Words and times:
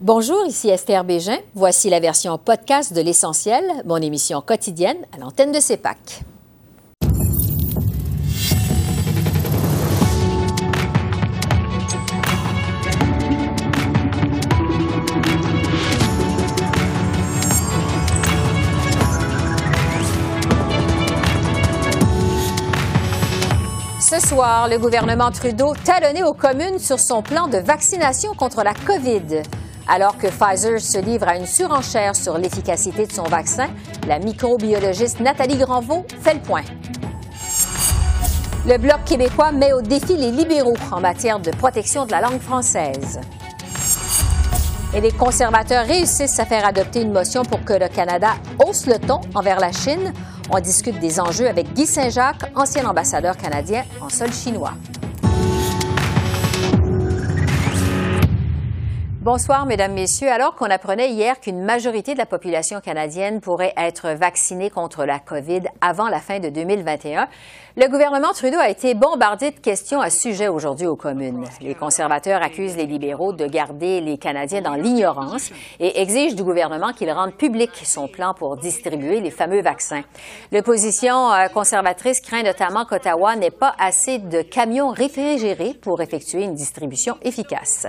Bonjour, 0.00 0.46
ici 0.46 0.68
Esther 0.68 1.02
Bégin. 1.02 1.38
Voici 1.56 1.90
la 1.90 1.98
version 1.98 2.38
podcast 2.38 2.92
de 2.92 3.00
L'Essentiel, 3.00 3.64
mon 3.84 3.96
émission 3.96 4.40
quotidienne 4.40 4.98
à 5.12 5.18
l'antenne 5.18 5.50
de 5.50 5.58
CEPAC. 5.58 6.22
Ce 23.98 24.20
soir, 24.20 24.68
le 24.68 24.78
gouvernement 24.78 25.32
Trudeau 25.32 25.74
talonné 25.84 26.22
aux 26.22 26.34
communes 26.34 26.78
sur 26.78 27.00
son 27.00 27.20
plan 27.20 27.48
de 27.48 27.58
vaccination 27.58 28.32
contre 28.34 28.62
la 28.62 28.74
COVID. 28.74 29.42
Alors 29.90 30.18
que 30.18 30.26
Pfizer 30.26 30.78
se 30.80 30.98
livre 30.98 31.26
à 31.28 31.36
une 31.36 31.46
surenchère 31.46 32.14
sur 32.14 32.36
l'efficacité 32.36 33.06
de 33.06 33.12
son 33.12 33.22
vaccin, 33.22 33.68
la 34.06 34.18
microbiologiste 34.18 35.20
Nathalie 35.20 35.56
Granvaux 35.56 36.04
fait 36.20 36.34
le 36.34 36.40
point. 36.40 36.62
Le 38.66 38.76
Bloc 38.76 39.04
québécois 39.06 39.50
met 39.50 39.72
au 39.72 39.80
défi 39.80 40.14
les 40.14 40.30
libéraux 40.30 40.76
en 40.92 41.00
matière 41.00 41.40
de 41.40 41.50
protection 41.52 42.04
de 42.04 42.10
la 42.10 42.20
langue 42.20 42.40
française. 42.40 43.18
Et 44.94 45.00
les 45.00 45.12
conservateurs 45.12 45.86
réussissent 45.86 46.38
à 46.38 46.44
faire 46.44 46.66
adopter 46.66 47.00
une 47.00 47.12
motion 47.12 47.42
pour 47.42 47.64
que 47.64 47.72
le 47.72 47.88
Canada 47.88 48.34
hausse 48.58 48.86
le 48.86 48.98
ton 48.98 49.20
envers 49.34 49.58
la 49.58 49.72
Chine. 49.72 50.12
On 50.50 50.60
discute 50.60 50.98
des 50.98 51.18
enjeux 51.18 51.48
avec 51.48 51.72
Guy 51.72 51.86
Saint-Jacques, 51.86 52.50
ancien 52.54 52.86
ambassadeur 52.86 53.38
canadien 53.38 53.84
en 54.02 54.10
sol 54.10 54.32
chinois. 54.32 54.74
Bonsoir, 59.30 59.66
Mesdames, 59.66 59.92
Messieurs. 59.92 60.30
Alors 60.30 60.54
qu'on 60.54 60.70
apprenait 60.70 61.10
hier 61.10 61.38
qu'une 61.38 61.62
majorité 61.62 62.14
de 62.14 62.18
la 62.18 62.24
population 62.24 62.80
canadienne 62.80 63.42
pourrait 63.42 63.74
être 63.76 64.14
vaccinée 64.14 64.70
contre 64.70 65.04
la 65.04 65.18
COVID 65.18 65.64
avant 65.82 66.08
la 66.08 66.18
fin 66.18 66.38
de 66.38 66.48
2021, 66.48 67.28
le 67.76 67.88
gouvernement 67.88 68.32
Trudeau 68.32 68.56
a 68.56 68.70
été 68.70 68.94
bombardé 68.94 69.50
de 69.50 69.58
questions 69.58 70.00
à 70.00 70.08
sujet 70.08 70.48
aujourd'hui 70.48 70.86
aux 70.86 70.96
communes. 70.96 71.44
Les 71.60 71.74
conservateurs 71.74 72.42
accusent 72.42 72.78
les 72.78 72.86
libéraux 72.86 73.34
de 73.34 73.44
garder 73.44 74.00
les 74.00 74.16
Canadiens 74.16 74.62
dans 74.62 74.76
l'ignorance 74.76 75.50
et 75.78 76.00
exigent 76.00 76.34
du 76.34 76.42
gouvernement 76.42 76.94
qu'il 76.94 77.10
rende 77.10 77.34
public 77.34 77.70
son 77.84 78.08
plan 78.08 78.32
pour 78.32 78.56
distribuer 78.56 79.20
les 79.20 79.30
fameux 79.30 79.60
vaccins. 79.60 80.04
L'opposition 80.52 81.30
euh, 81.34 81.48
conservatrice 81.48 82.22
craint 82.22 82.44
notamment 82.44 82.86
qu'Ottawa 82.86 83.36
n'ait 83.36 83.50
pas 83.50 83.74
assez 83.78 84.16
de 84.16 84.40
camions 84.40 84.88
réfrigérés 84.88 85.74
pour 85.74 86.00
effectuer 86.00 86.44
une 86.44 86.54
distribution 86.54 87.18
efficace. 87.20 87.86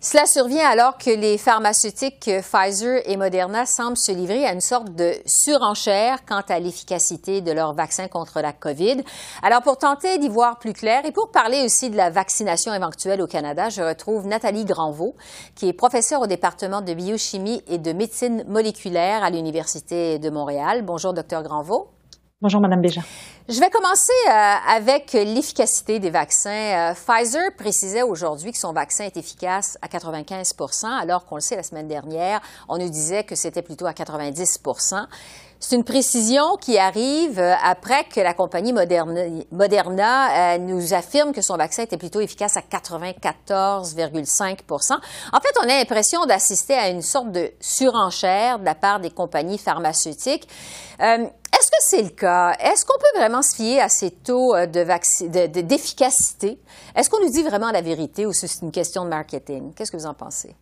Cela 0.00 0.26
survient 0.26 0.68
alors 0.68 0.98
que 0.98 1.08
les 1.08 1.38
pharmaceutiques 1.38 2.30
Pfizer 2.42 3.00
et 3.06 3.16
Moderna 3.16 3.64
semblent 3.64 3.96
se 3.96 4.12
livrer 4.12 4.44
à 4.44 4.52
une 4.52 4.60
sorte 4.60 4.94
de 4.94 5.14
surenchère 5.24 6.26
quant 6.26 6.42
à 6.48 6.60
l'efficacité 6.60 7.40
de 7.40 7.50
leur 7.50 7.72
vaccin 7.72 8.06
contre 8.06 8.42
la 8.42 8.52
COVID. 8.52 9.02
Alors, 9.42 9.62
pour 9.62 9.78
tenter 9.78 10.18
d'y 10.18 10.28
voir 10.28 10.58
plus 10.58 10.74
clair 10.74 11.06
et 11.06 11.10
pour 11.10 11.30
parler 11.30 11.64
aussi 11.64 11.88
de 11.88 11.96
la 11.96 12.10
vaccination 12.10 12.74
éventuelle 12.74 13.22
au 13.22 13.26
Canada, 13.26 13.70
je 13.70 13.80
retrouve 13.80 14.26
Nathalie 14.26 14.66
Granvaux, 14.66 15.16
qui 15.54 15.68
est 15.68 15.72
professeure 15.72 16.20
au 16.20 16.26
département 16.26 16.82
de 16.82 16.92
biochimie 16.92 17.62
et 17.66 17.78
de 17.78 17.92
médecine 17.92 18.44
moléculaire 18.46 19.24
à 19.24 19.30
l'Université 19.30 20.18
de 20.18 20.28
Montréal. 20.28 20.82
Bonjour, 20.82 21.14
docteur 21.14 21.42
Granvaux. 21.42 21.93
Bonjour, 22.44 22.60
Madame 22.60 22.82
Béja. 22.82 23.00
Je 23.48 23.58
vais 23.58 23.70
commencer 23.70 24.12
euh, 24.28 24.30
avec 24.68 25.14
l'efficacité 25.14 25.98
des 25.98 26.10
vaccins. 26.10 26.90
Euh, 26.90 26.92
Pfizer 26.92 27.50
précisait 27.56 28.02
aujourd'hui 28.02 28.52
que 28.52 28.58
son 28.58 28.74
vaccin 28.74 29.04
est 29.04 29.16
efficace 29.16 29.78
à 29.80 29.86
95% 29.86 30.84
alors 30.84 31.24
qu'on 31.24 31.36
le 31.36 31.40
sait 31.40 31.56
la 31.56 31.62
semaine 31.62 31.88
dernière, 31.88 32.42
on 32.68 32.76
nous 32.76 32.90
disait 32.90 33.24
que 33.24 33.34
c'était 33.34 33.62
plutôt 33.62 33.86
à 33.86 33.94
90 33.94 34.60
c'est 35.68 35.76
une 35.76 35.84
précision 35.84 36.56
qui 36.56 36.78
arrive 36.78 37.38
euh, 37.38 37.54
après 37.62 38.04
que 38.04 38.20
la 38.20 38.34
compagnie 38.34 38.72
Moderna, 38.72 40.58
nous 40.58 40.94
affirme 40.94 41.32
que 41.32 41.40
son 41.42 41.56
vaccin 41.56 41.84
était 41.84 41.96
plutôt 41.96 42.20
efficace 42.20 42.56
à 42.56 42.60
94,5 42.60 44.58
En 44.92 45.40
fait, 45.40 45.54
on 45.60 45.64
a 45.64 45.78
l'impression 45.78 46.26
d'assister 46.26 46.74
à 46.74 46.88
une 46.88 47.02
sorte 47.02 47.32
de 47.32 47.50
surenchère 47.60 48.58
de 48.58 48.64
la 48.64 48.74
part 48.74 49.00
des 49.00 49.10
compagnies 49.10 49.58
pharmaceutiques. 49.58 50.46
Est-ce 51.64 51.70
que 51.70 51.76
c'est 51.80 52.02
le 52.02 52.10
cas? 52.10 52.52
Est-ce 52.58 52.84
qu'on 52.84 52.98
peut 52.98 53.18
vraiment 53.18 53.40
se 53.40 53.54
fier 53.54 53.80
à 53.80 53.88
ces 53.88 54.10
taux 54.10 54.54
euh, 54.54 54.66
d'efficacité? 54.66 56.58
Est-ce 56.94 57.08
qu'on 57.08 57.20
nous 57.20 57.30
dit 57.30 57.42
vraiment 57.42 57.70
la 57.70 57.80
vérité 57.80 58.26
ou 58.26 58.32
c'est 58.32 58.60
une 58.60 58.72
question 58.72 59.04
de 59.04 59.10
marketing? 59.10 59.72
Qu'est-ce 59.74 59.92
que 59.92 59.96
vous 59.96 60.06
en 60.06 60.14
pensez? 60.14 60.54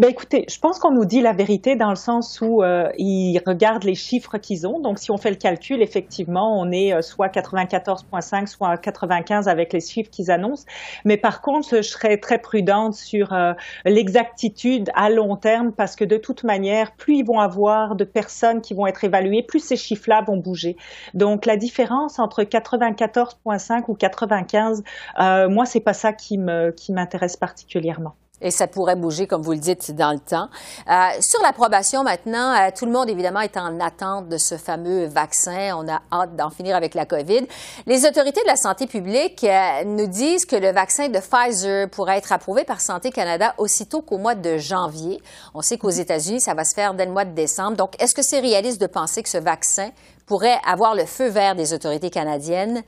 Ben 0.00 0.10
écoutez, 0.10 0.44
je 0.48 0.58
pense 0.58 0.80
qu'on 0.80 0.90
nous 0.90 1.04
dit 1.04 1.20
la 1.20 1.32
vérité 1.32 1.76
dans 1.76 1.90
le 1.90 1.94
sens 1.94 2.40
où 2.40 2.64
euh, 2.64 2.90
ils 2.98 3.40
regardent 3.46 3.84
les 3.84 3.94
chiffres 3.94 4.38
qu'ils 4.38 4.66
ont. 4.66 4.80
Donc, 4.80 4.98
si 4.98 5.12
on 5.12 5.18
fait 5.18 5.30
le 5.30 5.36
calcul, 5.36 5.80
effectivement, 5.82 6.60
on 6.60 6.72
est 6.72 6.92
euh, 6.92 7.00
soit 7.00 7.28
94,5, 7.28 8.48
soit 8.48 8.76
95 8.76 9.46
avec 9.46 9.72
les 9.72 9.80
chiffres 9.80 10.10
qu'ils 10.10 10.32
annoncent. 10.32 10.64
Mais 11.04 11.16
par 11.16 11.40
contre, 11.42 11.76
je 11.76 11.82
serais 11.82 12.16
très 12.16 12.38
prudente 12.38 12.94
sur 12.94 13.32
euh, 13.32 13.52
l'exactitude 13.84 14.90
à 14.96 15.10
long 15.10 15.36
terme 15.36 15.70
parce 15.70 15.94
que 15.94 16.04
de 16.04 16.16
toute 16.16 16.42
manière, 16.42 16.96
plus 16.96 17.18
ils 17.18 17.24
vont 17.24 17.38
avoir 17.38 17.94
de 17.94 18.02
personnes 18.02 18.62
qui 18.62 18.74
vont 18.74 18.88
être 18.88 19.04
évaluées, 19.04 19.44
plus 19.44 19.60
ces 19.60 19.76
chiffres-là 19.76 20.22
vont 20.22 20.38
bouger. 20.38 20.76
Donc, 21.14 21.46
la 21.46 21.56
différence 21.56 22.18
entre 22.18 22.42
94,5 22.42 23.84
ou 23.86 23.94
95, 23.94 24.82
euh, 25.20 25.48
moi, 25.48 25.66
c'est 25.66 25.78
pas 25.78 25.94
ça 25.94 26.12
qui 26.12 26.36
me 26.36 26.72
qui 26.72 26.92
m'intéresse 26.92 27.36
particulièrement 27.36 28.16
et 28.40 28.50
ça 28.50 28.66
pourrait 28.66 28.96
bouger, 28.96 29.26
comme 29.26 29.42
vous 29.42 29.52
le 29.52 29.58
dites, 29.58 29.92
dans 29.92 30.12
le 30.12 30.18
temps. 30.18 30.48
Euh, 30.90 31.20
sur 31.20 31.40
l'approbation 31.42 32.02
maintenant, 32.02 32.52
euh, 32.54 32.70
tout 32.76 32.84
le 32.84 32.92
monde, 32.92 33.08
évidemment, 33.08 33.40
est 33.40 33.56
en 33.56 33.80
attente 33.80 34.28
de 34.28 34.36
ce 34.36 34.56
fameux 34.56 35.06
vaccin. 35.06 35.76
On 35.76 35.88
a 35.88 36.02
hâte 36.12 36.36
d'en 36.36 36.50
finir 36.50 36.76
avec 36.76 36.94
la 36.94 37.06
COVID. 37.06 37.46
Les 37.86 38.04
autorités 38.04 38.42
de 38.42 38.46
la 38.46 38.56
santé 38.56 38.86
publique 38.86 39.44
euh, 39.44 39.84
nous 39.86 40.08
disent 40.08 40.46
que 40.46 40.56
le 40.56 40.72
vaccin 40.72 41.08
de 41.08 41.18
Pfizer 41.18 41.88
pourrait 41.88 42.18
être 42.18 42.32
approuvé 42.32 42.64
par 42.64 42.80
Santé 42.80 43.10
Canada 43.10 43.54
aussitôt 43.56 44.02
qu'au 44.02 44.18
mois 44.18 44.34
de 44.34 44.58
janvier. 44.58 45.20
On 45.54 45.62
sait 45.62 45.78
qu'aux 45.78 45.90
États-Unis, 45.90 46.40
ça 46.40 46.54
va 46.54 46.64
se 46.64 46.74
faire 46.74 46.94
dès 46.94 47.06
le 47.06 47.12
mois 47.12 47.24
de 47.24 47.34
décembre. 47.34 47.76
Donc, 47.76 48.00
est-ce 48.02 48.14
que 48.14 48.22
c'est 48.22 48.40
réaliste 48.40 48.80
de 48.80 48.86
penser 48.86 49.22
que 49.22 49.28
ce 49.28 49.38
vaccin 49.38 49.90
pourrait 50.26 50.58
avoir 50.66 50.94
le 50.94 51.06
feu 51.06 51.28
vert 51.28 51.54
des 51.54 51.72
autorités 51.72 52.10
canadiennes 52.10 52.82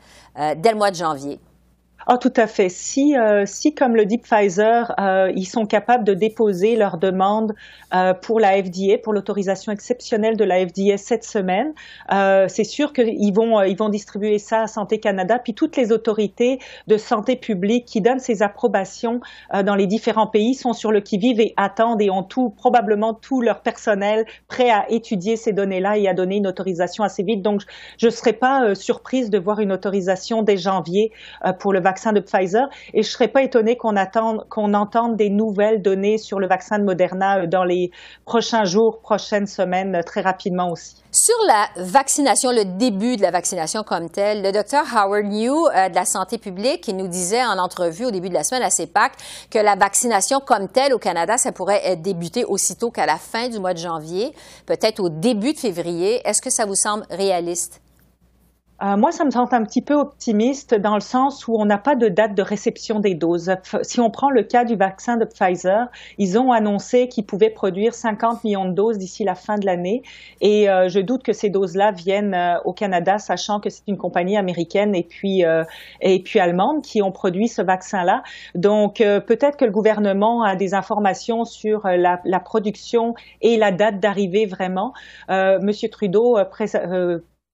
dès 0.57 0.71
le 0.71 0.77
mois 0.77 0.91
de 0.91 0.97
janvier? 0.97 1.41
Ah, 2.09 2.19
tout 2.19 2.33
à 2.37 2.47
fait. 2.47 2.69
Si, 2.69 3.17
euh, 3.17 3.43
si 3.47 3.75
comme 3.75 3.97
le 3.97 4.07
dit 4.07 4.19
Pfizer, 4.19 4.95
euh, 5.01 5.33
ils 5.35 5.45
sont 5.45 5.67
capables 5.67 6.05
de 6.05 6.15
déposer 6.15 6.77
leur 6.77 6.99
demande 6.99 7.53
euh, 7.93 8.15
pour 8.15 8.39
la 8.39 8.63
FDA, 8.63 8.97
pour 9.03 9.13
l'autorisation 9.13 9.73
exceptionnelle 9.73 10.37
de 10.37 10.45
la 10.45 10.65
FDA 10.65 10.99
cette 10.99 11.25
semaine, 11.25 11.75
euh, 12.13 12.47
c'est 12.47 12.63
sûr 12.63 12.93
qu'ils 12.93 13.35
vont, 13.35 13.61
ils 13.63 13.77
vont 13.77 13.89
distribuer 13.89 14.39
ça 14.39 14.63
à 14.63 14.67
Santé 14.69 15.01
Canada, 15.01 15.41
puis 15.41 15.53
toutes 15.53 15.77
les 15.77 15.91
autorités 15.91 16.61
de 16.87 16.97
santé 16.97 17.35
publique 17.35 17.87
qui 17.87 18.01
donnent 18.01 18.21
ces 18.21 18.41
approbations 18.41 19.21
dans 19.65 19.75
les 19.75 19.89
différents 19.89 20.29
pays 20.29 20.55
sont 20.55 20.75
sur 20.75 20.93
le 20.93 21.01
qui-vive 21.01 21.41
et 21.41 21.55
attendent 21.57 22.01
et 22.03 22.11
ont 22.11 22.23
tout, 22.23 22.51
probablement 22.51 23.15
tout 23.15 23.41
leur 23.43 23.63
personnel 23.63 24.27
prêt 24.47 24.71
à 24.71 24.89
étudier 24.91 25.35
ces 25.35 25.53
données-là 25.53 25.99
et 25.99 26.07
à 26.07 26.15
donner 26.15 26.37
une 26.37 26.47
autorisation 26.47 27.03
assez 27.03 27.25
vite. 27.25 27.43
Donc, 27.43 27.63
je 27.99 28.07
ne 28.07 28.11
serais 28.13 28.33
pas 28.33 28.77
surprise 28.77 29.29
de 29.29 29.39
voir 29.39 29.59
une 29.59 29.73
autorisation 29.73 30.43
dès 30.43 30.57
janvier 30.57 31.11
pour 31.59 31.73
le 31.73 31.81
vaccin 31.81 31.96
vaccin 31.97 32.13
de 32.13 32.21
Pfizer 32.21 32.69
et 32.93 33.03
je 33.03 33.09
serais 33.11 33.29
pas 33.29 33.43
étonnée 33.43 33.77
qu'on 33.77 33.95
qu'on 34.51 34.75
entende 34.75 35.17
des 35.17 35.31
nouvelles 35.31 35.81
données 35.81 36.19
sur 36.19 36.39
le 36.39 36.47
vaccin 36.47 36.79
de 36.79 36.85
Moderna 36.85 37.39
euh, 37.39 37.47
dans 37.47 37.65
les 37.65 37.91
prochains 38.27 38.65
jours, 38.65 39.01
prochaines 39.01 39.47
semaines, 39.47 39.95
euh, 39.95 40.03
très 40.03 40.21
rapidement 40.21 40.71
aussi. 40.71 40.97
Sur 41.11 41.37
la 41.47 41.69
vaccination, 41.83 42.51
le 42.51 42.65
début 42.77 43.17
de 43.17 43.23
la 43.23 43.31
vaccination 43.31 43.83
comme 43.83 44.11
telle, 44.11 44.43
le 44.43 44.53
docteur 44.53 44.85
Howard 44.95 45.25
New 45.25 45.55
euh, 45.55 45.89
de 45.89 45.95
la 45.95 46.05
santé 46.05 46.37
publique, 46.37 46.87
il 46.87 46.97
nous 46.99 47.09
disait 47.09 47.43
en 47.43 47.59
entrevue 47.59 48.05
au 48.05 48.11
début 48.11 48.29
de 48.29 48.35
la 48.35 48.45
semaine 48.45 48.63
à 48.63 48.69
CEPAC 48.71 49.13
que 49.51 49.59
la 49.59 49.75
vaccination 49.75 50.41
comme 50.41 50.69
telle 50.69 50.93
au 50.93 50.99
Canada, 50.99 51.39
ça 51.39 51.53
pourrait 51.53 51.97
débuter 51.97 52.45
aussitôt 52.45 52.91
qu'à 52.91 53.07
la 53.07 53.17
fin 53.17 53.49
du 53.49 53.59
mois 53.59 53.73
de 53.73 53.79
janvier, 53.79 54.35
peut-être 54.67 55.01
au 55.01 55.09
début 55.09 55.55
de 55.55 55.59
février. 55.59 56.21
Est-ce 56.29 56.43
que 56.43 56.51
ça 56.51 56.67
vous 56.67 56.75
semble 56.75 57.07
réaliste? 57.11 57.81
Euh, 58.83 58.97
moi, 58.97 59.11
ça 59.11 59.25
me 59.25 59.31
semble 59.31 59.55
un 59.55 59.65
petit 59.65 59.81
peu 59.81 59.95
optimiste 59.95 60.75
dans 60.75 60.95
le 60.95 61.01
sens 61.01 61.49
où 61.49 61.57
on 61.59 61.65
n'a 61.65 61.79
pas 61.79 61.97
de 61.97 62.09
date 62.09 62.35
de 62.35 62.43
réception 62.43 63.01
des 63.01 63.15
doses. 63.15 63.55
Si 63.83 64.01
on 64.01 64.11
prend 64.11 64.29
le 64.29 64.43
cas 64.43 64.65
du 64.65 64.77
vaccin 64.77 65.17
de 65.17 65.25
Pfizer, 65.25 65.89
ils 66.19 66.39
ont 66.39 66.53
annoncé 66.53 67.09
qu'ils 67.09 67.25
pouvaient 67.25 67.51
produire 67.51 67.95
50 67.95 68.45
millions 68.45 68.67
de 68.67 68.73
doses 68.73 68.99
d'ici 68.99 69.25
la 69.25 69.35
fin 69.35 69.57
de 69.57 69.65
l'année. 69.65 70.03
Et 70.43 70.69
euh, 70.69 70.89
je 70.89 71.01
doute 71.01 71.23
que 71.23 71.33
ces 71.33 71.49
doses-là 71.49 71.93
viennent 71.93 72.35
euh, 72.35 72.59
au 72.65 72.75
Canada, 72.75 73.19
sachant 73.19 73.61
que 73.61 73.71
c'est 73.71 73.85
une 73.87 73.97
compagnie 73.97 74.37
américaine 74.37 74.95
et 74.95 75.05
puis, 75.05 75.43
et 76.01 76.23
puis 76.23 76.39
allemande 76.39 76.83
qui 76.83 77.01
ont 77.03 77.13
produit 77.13 77.49
ce 77.49 77.63
vaccin-là. 77.63 78.23
Donc, 78.55 78.97
peut-être 78.97 79.57
que 79.57 79.65
le 79.65 79.71
gouvernement 79.71 80.43
a 80.43 80.57
des 80.57 80.75
informations 80.75 81.45
sur 81.45 81.87
la, 81.87 82.21
la 82.25 82.41
production 82.41 83.15
et 83.41 83.57
la 83.57 83.73
date 83.73 84.01
d'arrivée 84.01 84.47
vraiment. 84.47 84.93
Monsieur 85.29 85.89
Trudeau 85.89 86.37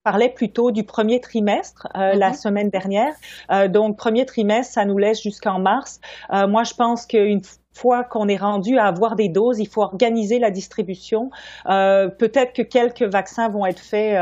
parlait 0.03 0.31
plutôt 0.31 0.71
du 0.71 0.85
premier 0.85 1.21
trimestre 1.21 1.89
euh, 1.97 2.15
la 2.15 2.29
mhm. 2.29 2.35
semaine 2.35 2.71
dernière. 2.71 3.15
Euh, 3.51 3.69
donc, 3.69 3.97
premier 3.97 4.27
trimestre, 4.27 4.75
ça 4.75 4.85
nous 4.85 4.99
laisse 4.99 5.23
jusqu'en 5.23 5.61
mars. 5.61 6.01
Euh, 6.33 6.47
moi, 6.47 6.65
je 6.65 6.75
pense 6.75 7.07
qu'une 7.07 7.41
fois 7.75 8.05
qu'on 8.05 8.29
est 8.29 8.37
rendu 8.37 8.79
à 8.79 8.87
avoir 8.87 9.17
des 9.17 9.29
doses, 9.29 9.59
il 9.59 9.69
faut 9.69 9.81
organiser 9.81 10.39
la 10.39 10.51
distribution. 10.51 11.31
Euh, 11.67 12.09
peut-être 12.09 12.53
que 12.53 12.63
quelques 12.63 13.03
vaccins 13.03 13.49
vont 13.49 13.65
être 13.65 13.81
faits 13.81 14.19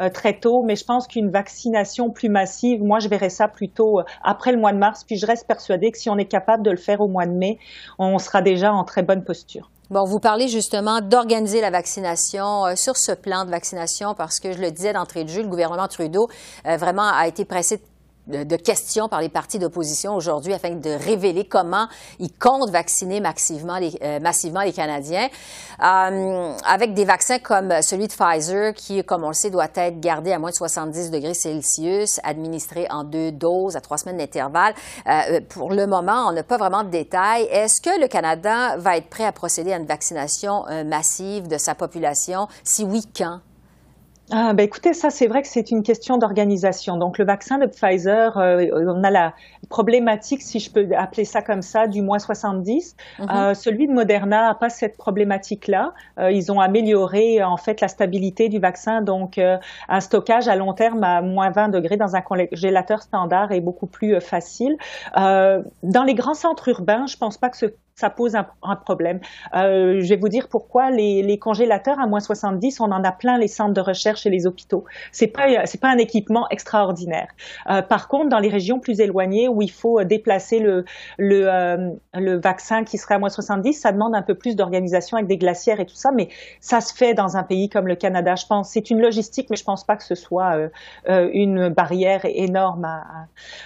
euh, 0.00 0.08
très 0.10 0.38
tôt, 0.38 0.62
mais 0.62 0.76
je 0.76 0.84
pense 0.84 1.08
qu'une 1.08 1.30
vaccination 1.30 2.10
plus 2.10 2.28
massive, 2.28 2.82
moi, 2.82 3.00
je 3.00 3.08
verrais 3.08 3.30
ça 3.30 3.48
plutôt 3.48 4.02
après 4.22 4.52
le 4.52 4.58
mois 4.58 4.72
de 4.72 4.78
mars. 4.78 5.02
Puis 5.02 5.16
je 5.16 5.26
reste 5.26 5.48
persuadée 5.48 5.90
que 5.90 5.98
si 5.98 6.10
on 6.10 6.18
est 6.18 6.26
capable 6.26 6.62
de 6.62 6.70
le 6.70 6.76
faire 6.76 7.00
au 7.00 7.08
mois 7.08 7.26
de 7.26 7.32
mai, 7.32 7.58
on 7.98 8.18
sera 8.18 8.40
déjà 8.40 8.72
en 8.72 8.84
très 8.84 9.02
bonne 9.02 9.24
posture. 9.24 9.71
Bon, 9.90 10.04
vous 10.04 10.20
parlez 10.20 10.48
justement 10.48 11.00
d'organiser 11.00 11.60
la 11.60 11.70
vaccination 11.70 12.66
euh, 12.66 12.76
sur 12.76 12.96
ce 12.96 13.12
plan 13.12 13.44
de 13.44 13.50
vaccination 13.50 14.14
parce 14.14 14.40
que 14.40 14.52
je 14.52 14.58
le 14.58 14.70
disais 14.70 14.92
d'entrée 14.92 15.24
de 15.24 15.28
jeu, 15.28 15.42
le 15.42 15.48
gouvernement 15.48 15.88
Trudeau 15.88 16.28
euh, 16.66 16.76
vraiment 16.76 17.10
a 17.12 17.26
été 17.26 17.44
pressé 17.44 17.76
de 17.76 17.82
de, 18.26 18.56
questions 18.56 19.08
par 19.08 19.20
les 19.20 19.28
partis 19.28 19.58
d'opposition 19.58 20.14
aujourd'hui 20.14 20.54
afin 20.54 20.70
de 20.70 20.90
révéler 20.90 21.44
comment 21.44 21.88
ils 22.20 22.32
comptent 22.32 22.70
vacciner 22.70 23.20
massivement 23.20 23.78
les, 23.78 23.92
euh, 24.02 24.20
massivement 24.20 24.62
les 24.62 24.72
Canadiens. 24.72 25.28
Euh, 25.82 26.52
avec 26.64 26.94
des 26.94 27.04
vaccins 27.04 27.38
comme 27.38 27.82
celui 27.82 28.06
de 28.06 28.12
Pfizer, 28.12 28.74
qui, 28.74 29.02
comme 29.02 29.24
on 29.24 29.28
le 29.28 29.34
sait, 29.34 29.50
doit 29.50 29.68
être 29.74 30.00
gardé 30.00 30.32
à 30.32 30.38
moins 30.38 30.50
de 30.50 30.54
70 30.54 31.10
degrés 31.10 31.34
Celsius, 31.34 32.20
administré 32.22 32.86
en 32.90 33.04
deux 33.04 33.32
doses 33.32 33.76
à 33.76 33.80
trois 33.80 33.98
semaines 33.98 34.18
d'intervalle. 34.18 34.74
Euh, 35.08 35.40
pour 35.48 35.70
le 35.70 35.86
moment, 35.86 36.26
on 36.28 36.32
n'a 36.32 36.44
pas 36.44 36.58
vraiment 36.58 36.84
de 36.84 36.90
détails. 36.90 37.44
Est-ce 37.50 37.80
que 37.80 38.00
le 38.00 38.06
Canada 38.06 38.76
va 38.76 38.96
être 38.96 39.08
prêt 39.08 39.24
à 39.24 39.32
procéder 39.32 39.72
à 39.72 39.76
une 39.76 39.86
vaccination 39.86 40.64
massive 40.84 41.48
de 41.48 41.58
sa 41.58 41.74
population? 41.74 42.46
Si 42.62 42.84
oui, 42.84 43.02
quand? 43.16 43.40
Ah, 44.30 44.54
ben 44.54 44.64
écoutez, 44.64 44.94
ça 44.94 45.10
c'est 45.10 45.26
vrai 45.26 45.42
que 45.42 45.48
c'est 45.48 45.70
une 45.70 45.82
question 45.82 46.16
d'organisation. 46.16 46.96
Donc 46.96 47.18
le 47.18 47.24
vaccin 47.24 47.58
de 47.58 47.66
Pfizer, 47.66 48.38
euh, 48.38 48.66
on 48.72 49.02
a 49.02 49.10
la 49.10 49.34
problématique, 49.68 50.42
si 50.42 50.60
je 50.60 50.70
peux 50.70 50.88
appeler 50.96 51.24
ça 51.24 51.42
comme 51.42 51.60
ça, 51.62 51.86
du 51.86 52.02
moins 52.02 52.18
70. 52.18 52.96
Mhm. 53.18 53.28
euh, 53.28 53.54
celui 53.54 53.88
de 53.88 53.92
Moderna 53.92 54.48
n'a 54.48 54.54
pas 54.54 54.70
cette 54.70 54.96
problématique-là. 54.96 55.92
Euh, 56.18 56.30
ils 56.30 56.52
ont 56.52 56.60
amélioré 56.60 57.42
en 57.42 57.56
fait 57.56 57.80
la 57.80 57.88
stabilité 57.88 58.48
du 58.48 58.58
vaccin, 58.58 59.02
donc 59.02 59.38
euh, 59.38 59.58
un 59.88 60.00
stockage 60.00 60.48
à 60.48 60.56
long 60.56 60.72
terme 60.72 61.02
à 61.02 61.20
moins 61.20 61.50
20 61.50 61.68
degrés 61.68 61.96
dans 61.96 62.14
un 62.14 62.20
congélateur 62.20 63.02
standard 63.02 63.52
est 63.52 63.60
beaucoup 63.60 63.86
plus 63.86 64.20
facile. 64.20 64.76
dans 65.16 66.04
les 66.06 66.14
grands 66.14 66.34
centres 66.34 66.68
urbains, 66.68 67.06
je 67.06 67.16
pense 67.16 67.38
pas 67.38 67.48
que 67.48 67.56
ce 67.56 67.66
ça 68.02 68.10
pose 68.10 68.34
un, 68.34 68.76
problème. 68.84 69.20
Euh, 69.54 70.00
je 70.00 70.08
vais 70.08 70.16
vous 70.16 70.28
dire 70.28 70.48
pourquoi 70.48 70.90
les, 70.90 71.38
congélateurs 71.38 72.00
à 72.00 72.06
moins 72.08 72.18
70, 72.18 72.80
on 72.80 72.90
en 72.90 73.04
a 73.04 73.12
plein 73.12 73.38
les 73.38 73.46
centres 73.46 73.74
de 73.74 73.80
recherche 73.80 74.26
et 74.26 74.30
les 74.30 74.44
hôpitaux. 74.44 74.84
C'est 75.12 75.28
pas 75.28 75.46
pas 75.80 75.88
un 75.88 75.98
équipement 75.98 76.48
extraordinaire. 76.50 77.28
Euh, 77.70 77.80
par 77.80 78.08
contre, 78.08 78.28
dans 78.28 78.40
les 78.40 78.48
régions 78.48 78.80
plus 78.80 79.00
éloignées 79.00 79.48
où 79.48 79.62
il 79.62 79.70
faut 79.70 80.02
déplacer 80.02 80.58
le 80.58 80.84
euh, 81.20 81.90
vaccin 82.42 82.82
qui 82.82 82.98
serait 82.98 83.14
à 83.14 83.18
moins 83.20 83.28
70, 83.28 83.72
ça 83.74 83.92
demande 83.92 84.16
un 84.16 84.22
peu 84.22 84.34
plus 84.34 84.56
d'organisation 84.56 85.16
avec 85.16 85.28
des 85.28 85.38
glacières 85.38 85.78
et 85.78 85.86
tout 85.86 85.94
ça, 85.94 86.10
mais 86.10 86.28
ça 86.60 86.80
se 86.80 86.92
fait 86.92 87.14
dans 87.14 87.36
un 87.36 87.44
pays 87.44 87.68
comme 87.68 87.86
le 87.86 87.94
Canada. 87.94 88.34
Je 88.34 88.46
pense 88.46 88.70
c'est 88.70 88.90
une 88.90 89.00
logistique, 89.00 89.48
mais 89.48 89.56
je 89.56 89.64
pense 89.64 89.84
pas 89.84 89.96
que 89.96 90.04
ce 90.04 90.16
soit 90.16 90.56
une 91.06 91.68
barrière 91.68 92.22
énorme. 92.24 92.88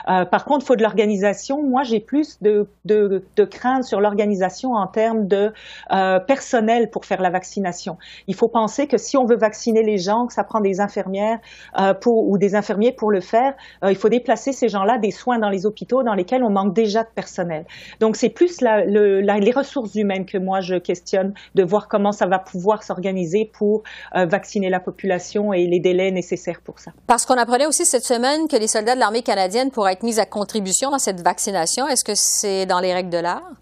Par 0.06 0.44
contre, 0.44 0.64
il 0.64 0.66
faut 0.66 0.76
de 0.76 0.82
l'organisation. 0.82 1.62
Moi, 1.62 1.84
j'ai 1.84 2.00
plus 2.00 2.42
de, 2.42 2.68
de, 2.84 3.24
de 3.34 3.44
crainte 3.44 3.84
sur 3.84 4.00
l'organisation 4.00 4.25
en 4.64 4.86
termes 4.86 5.26
de 5.26 5.52
euh, 5.92 6.20
personnel 6.20 6.90
pour 6.90 7.04
faire 7.04 7.20
la 7.20 7.30
vaccination. 7.30 7.96
Il 8.26 8.34
faut 8.34 8.48
penser 8.48 8.86
que 8.86 8.98
si 8.98 9.16
on 9.16 9.24
veut 9.24 9.36
vacciner 9.36 9.82
les 9.82 9.98
gens, 9.98 10.26
que 10.26 10.32
ça 10.32 10.44
prend 10.44 10.60
des 10.60 10.80
infirmières 10.80 11.38
euh, 11.78 11.94
ou 12.06 12.38
des 12.38 12.54
infirmiers 12.54 12.92
pour 12.92 13.10
le 13.10 13.20
faire, 13.20 13.54
euh, 13.84 13.90
il 13.90 13.96
faut 13.96 14.08
déplacer 14.08 14.52
ces 14.52 14.68
gens-là 14.68 14.98
des 14.98 15.10
soins 15.10 15.38
dans 15.38 15.50
les 15.50 15.66
hôpitaux 15.66 16.02
dans 16.02 16.14
lesquels 16.14 16.42
on 16.42 16.50
manque 16.50 16.74
déjà 16.74 17.02
de 17.02 17.08
personnel. 17.14 17.64
Donc 18.00 18.16
c'est 18.16 18.28
plus 18.28 18.60
les 18.60 19.52
ressources 19.52 19.94
humaines 19.94 20.26
que 20.26 20.38
moi 20.38 20.60
je 20.60 20.76
questionne 20.76 21.34
de 21.54 21.62
voir 21.62 21.88
comment 21.88 22.12
ça 22.12 22.26
va 22.26 22.38
pouvoir 22.38 22.82
s'organiser 22.82 23.50
pour 23.52 23.82
vacciner 24.14 24.70
la 24.70 24.80
population 24.80 25.52
et 25.52 25.66
les 25.66 25.80
délais 25.80 26.10
nécessaires 26.10 26.60
pour 26.64 26.78
ça. 26.78 26.92
Parce 27.06 27.26
qu'on 27.26 27.34
apprenait 27.34 27.66
aussi 27.66 27.84
cette 27.84 28.04
semaine 28.04 28.48
que 28.48 28.56
les 28.56 28.68
soldats 28.68 28.94
de 28.94 29.00
l'armée 29.00 29.22
canadienne 29.22 29.70
pourraient 29.70 29.92
être 29.92 30.02
mis 30.02 30.18
à 30.18 30.26
contribution 30.26 30.90
dans 30.90 30.98
cette 30.98 31.20
vaccination. 31.20 31.86
Est-ce 31.86 32.04
que 32.04 32.14
c'est 32.14 32.66
dans 32.66 32.80
les 32.80 32.92
règles 32.92 33.10
de 33.10 33.18
l'art? 33.18 33.52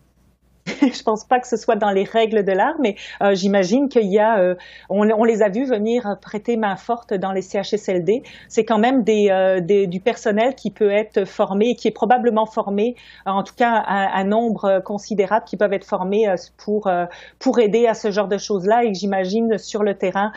je 0.80 1.02
pense 1.02 1.24
pas 1.24 1.40
que 1.40 1.46
ce 1.46 1.56
soit 1.56 1.76
dans 1.76 1.90
les 1.90 2.04
règles 2.04 2.42
de 2.42 2.52
l'art, 2.52 2.76
mais 2.80 2.96
euh, 3.22 3.34
j'imagine 3.34 3.88
qu'il 3.88 4.10
y 4.10 4.18
a, 4.18 4.38
euh, 4.38 4.54
on, 4.88 5.10
on, 5.10 5.24
les 5.24 5.42
a 5.42 5.50
vus 5.50 5.66
venir 5.66 6.16
prêter 6.22 6.56
main 6.56 6.76
forte 6.76 7.12
dans 7.12 7.32
les 7.32 7.42
CHSLD. 7.42 8.22
C'est 8.48 8.64
quand 8.64 8.78
même 8.78 9.02
des, 9.02 9.28
euh, 9.30 9.60
des, 9.60 9.86
du 9.86 10.00
personnel 10.00 10.54
qui 10.54 10.70
peut 10.70 10.90
être 10.90 11.26
formé 11.26 11.74
qui 11.76 11.88
est 11.88 11.94
probablement 11.94 12.46
formé, 12.46 12.96
en 13.26 13.42
tout 13.42 13.54
cas 13.54 13.84
un, 13.86 14.08
un 14.14 14.24
nombre 14.24 14.80
considérable 14.84 15.44
qui 15.44 15.56
peuvent 15.56 15.72
être 15.72 15.84
formés 15.84 16.26
pour 16.56 16.90
pour 17.38 17.58
aider 17.58 17.86
à 17.86 17.94
ce 17.94 18.10
genre 18.10 18.28
de 18.28 18.38
choses-là 18.38 18.84
et 18.84 18.94
j'imagine 18.94 19.58
sur 19.58 19.82
le 19.82 19.94
terrain 19.94 20.32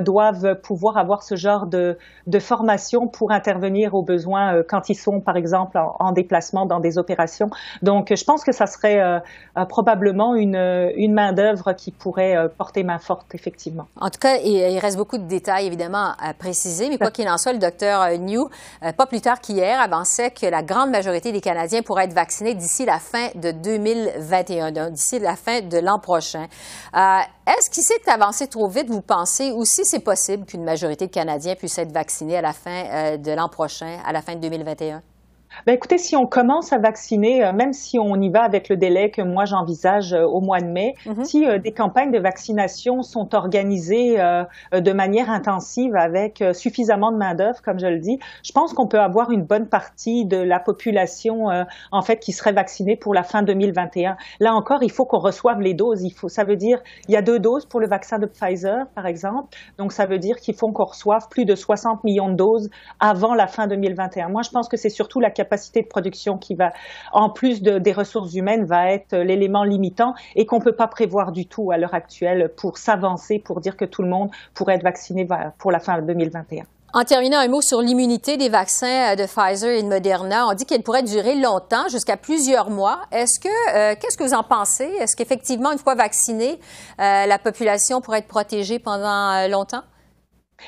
doivent 0.00 0.60
pouvoir 0.60 0.96
avoir 0.96 1.22
ce 1.22 1.36
genre 1.36 1.66
de, 1.66 1.98
de 2.26 2.38
formation 2.38 3.08
pour 3.08 3.32
intervenir 3.32 3.94
aux 3.94 4.02
besoins 4.02 4.62
quand 4.68 4.88
ils 4.88 4.94
sont 4.94 5.20
par 5.20 5.36
exemple 5.36 5.78
en, 5.78 5.96
en, 5.98 6.12
déplacement 6.12 6.66
dans 6.66 6.80
des 6.80 6.98
opérations. 6.98 7.50
Donc 7.82 8.12
je 8.14 8.24
pense 8.24 8.44
que 8.44 8.52
ça 8.52 8.66
serait 8.66 9.22
probablement 9.72 10.34
une, 10.34 10.92
une 10.96 11.14
main-d'œuvre 11.14 11.72
qui 11.72 11.92
pourrait 11.92 12.36
euh, 12.36 12.46
porter 12.46 12.84
main 12.84 12.98
forte, 12.98 13.34
effectivement. 13.34 13.86
En 13.98 14.10
tout 14.10 14.18
cas, 14.18 14.36
il, 14.36 14.78
reste 14.78 14.98
beaucoup 14.98 15.16
de 15.16 15.26
détails, 15.26 15.66
évidemment, 15.66 16.12
à 16.18 16.34
préciser, 16.34 16.90
mais 16.90 16.98
quoi 16.98 17.10
qu'il 17.10 17.26
en 17.26 17.38
soit, 17.38 17.54
le 17.54 17.58
docteur 17.58 18.02
euh, 18.02 18.18
New, 18.18 18.50
euh, 18.82 18.92
pas 18.92 19.06
plus 19.06 19.22
tard 19.22 19.40
qu'hier, 19.40 19.80
avançait 19.80 20.30
que 20.30 20.44
la 20.44 20.62
grande 20.62 20.90
majorité 20.90 21.32
des 21.32 21.40
Canadiens 21.40 21.80
pourraient 21.80 22.04
être 22.04 22.12
vaccinés 22.12 22.52
d'ici 22.52 22.84
la 22.84 22.98
fin 22.98 23.28
de 23.34 23.50
2021, 23.50 24.90
d'ici 24.90 25.18
la 25.18 25.36
fin 25.36 25.62
de 25.62 25.78
l'an 25.78 25.98
prochain. 25.98 26.48
Est-ce 26.92 27.70
qu'il 27.70 27.82
s'est 27.82 28.10
avancé 28.10 28.48
trop 28.48 28.68
vite, 28.68 28.90
vous 28.90 29.00
pensez, 29.00 29.52
ou 29.52 29.64
si 29.64 29.86
c'est 29.86 30.04
possible 30.04 30.44
qu'une 30.44 30.64
majorité 30.64 31.06
de 31.06 31.12
Canadiens 31.12 31.54
puissent 31.54 31.78
être 31.78 31.92
vaccinés 31.92 32.36
à 32.36 32.42
la 32.42 32.52
fin 32.52 33.16
de 33.16 33.32
l'an 33.32 33.48
prochain, 33.48 33.98
à 34.04 34.12
la 34.12 34.20
fin 34.20 34.34
de 34.34 34.40
2021? 34.40 35.00
Ben 35.66 35.74
écoutez, 35.74 35.98
si 35.98 36.16
on 36.16 36.26
commence 36.26 36.72
à 36.72 36.78
vacciner, 36.78 37.44
euh, 37.44 37.52
même 37.52 37.72
si 37.72 37.98
on 37.98 38.20
y 38.20 38.30
va 38.30 38.42
avec 38.42 38.68
le 38.68 38.76
délai 38.76 39.10
que 39.10 39.22
moi 39.22 39.44
j'envisage 39.44 40.12
euh, 40.12 40.24
au 40.24 40.40
mois 40.40 40.60
de 40.60 40.66
mai, 40.66 40.94
mhm. 41.06 41.24
si 41.24 41.46
euh, 41.46 41.58
des 41.58 41.72
campagnes 41.72 42.10
de 42.10 42.18
vaccination 42.18 43.02
sont 43.02 43.34
organisées 43.34 44.16
de 44.72 44.92
manière 44.92 45.30
intensive 45.30 45.94
avec 45.96 46.42
suffisamment 46.52 47.12
de 47.12 47.16
main 47.16 47.34
d'œuvre, 47.34 47.60
comme 47.62 47.78
je 47.78 47.86
le 47.86 47.98
dis, 47.98 48.18
je 48.42 48.52
pense 48.52 48.72
qu'on 48.72 48.86
peut 48.86 49.00
avoir 49.00 49.30
une 49.30 49.42
bonne 49.44 49.66
partie 49.66 50.24
de 50.24 50.36
la 50.36 50.58
population 50.58 51.46
en 51.90 52.02
fait 52.02 52.18
qui 52.18 52.32
serait 52.32 52.52
vaccinée 52.52 52.96
pour 52.96 53.14
la 53.14 53.22
fin 53.22 53.42
2021. 53.42 54.16
Là 54.40 54.54
encore, 54.54 54.82
il 54.82 54.90
faut 54.90 55.04
qu'on 55.04 55.18
reçoive 55.18 55.60
les 55.60 55.74
doses. 55.74 56.02
Il 56.02 56.10
faut, 56.10 56.28
ça 56.28 56.44
veut 56.44 56.56
dire, 56.56 56.80
il 57.08 57.14
y 57.14 57.16
a 57.16 57.22
deux 57.22 57.38
doses 57.38 57.66
pour 57.66 57.80
le 57.80 57.88
vaccin 57.88 58.18
de 58.18 58.26
Pfizer, 58.26 58.86
par 58.94 59.06
exemple. 59.06 59.56
Donc 59.78 59.92
ça 59.92 60.06
veut 60.06 60.18
dire 60.18 60.36
qu'il 60.36 60.54
faut 60.54 60.70
qu'on 60.70 60.84
reçoive 60.84 61.28
plus 61.28 61.44
de 61.44 61.54
60 61.54 62.04
millions 62.04 62.28
de 62.28 62.36
doses 62.36 62.70
avant 63.00 63.34
la 63.34 63.46
fin 63.46 63.66
2021. 63.66 64.28
Moi, 64.28 64.42
je 64.42 64.50
pense 64.50 64.68
que 64.68 64.76
c'est 64.76 64.90
surtout 64.90 65.20
la 65.20 65.30
capacité 65.44 65.82
de 65.82 65.88
production 65.88 66.38
qui 66.38 66.54
va, 66.54 66.72
en 67.12 67.30
plus 67.30 67.62
de, 67.62 67.78
des 67.78 67.92
ressources 67.92 68.34
humaines, 68.34 68.64
va 68.64 68.92
être 68.92 69.16
l'élément 69.16 69.64
limitant 69.64 70.14
et 70.36 70.46
qu'on 70.46 70.58
ne 70.58 70.64
peut 70.64 70.76
pas 70.76 70.88
prévoir 70.88 71.32
du 71.32 71.46
tout 71.46 71.70
à 71.70 71.76
l'heure 71.76 71.94
actuelle 71.94 72.50
pour 72.56 72.78
s'avancer, 72.78 73.38
pour 73.38 73.60
dire 73.60 73.76
que 73.76 73.84
tout 73.84 74.02
le 74.02 74.08
monde 74.08 74.30
pourrait 74.54 74.74
être 74.74 74.82
vacciné 74.82 75.26
pour 75.58 75.72
la 75.72 75.80
fin 75.80 76.00
2021. 76.00 76.64
En 76.94 77.04
terminant, 77.04 77.38
un 77.38 77.48
mot 77.48 77.62
sur 77.62 77.80
l'immunité 77.80 78.36
des 78.36 78.50
vaccins 78.50 79.12
euh, 79.12 79.16
de 79.16 79.24
Pfizer 79.24 79.70
et 79.70 79.82
de 79.82 79.88
Moderna. 79.88 80.46
On 80.46 80.52
dit 80.52 80.66
qu'elle 80.66 80.82
pourrait 80.82 81.02
durer 81.02 81.36
longtemps, 81.36 81.88
jusqu'à 81.88 82.18
plusieurs 82.18 82.68
mois. 82.68 83.00
Est-ce 83.10 83.40
que, 83.40 83.48
euh, 83.74 83.94
qu'est-ce 83.98 84.18
que 84.18 84.24
vous 84.24 84.34
en 84.34 84.42
pensez? 84.42 84.84
Est-ce 85.00 85.16
qu'effectivement, 85.16 85.72
une 85.72 85.78
fois 85.78 85.94
vaccinée, 85.94 86.60
euh, 87.00 87.24
la 87.24 87.38
population 87.38 88.02
pourrait 88.02 88.18
être 88.18 88.28
protégée 88.28 88.78
pendant 88.78 89.48
longtemps? 89.48 89.82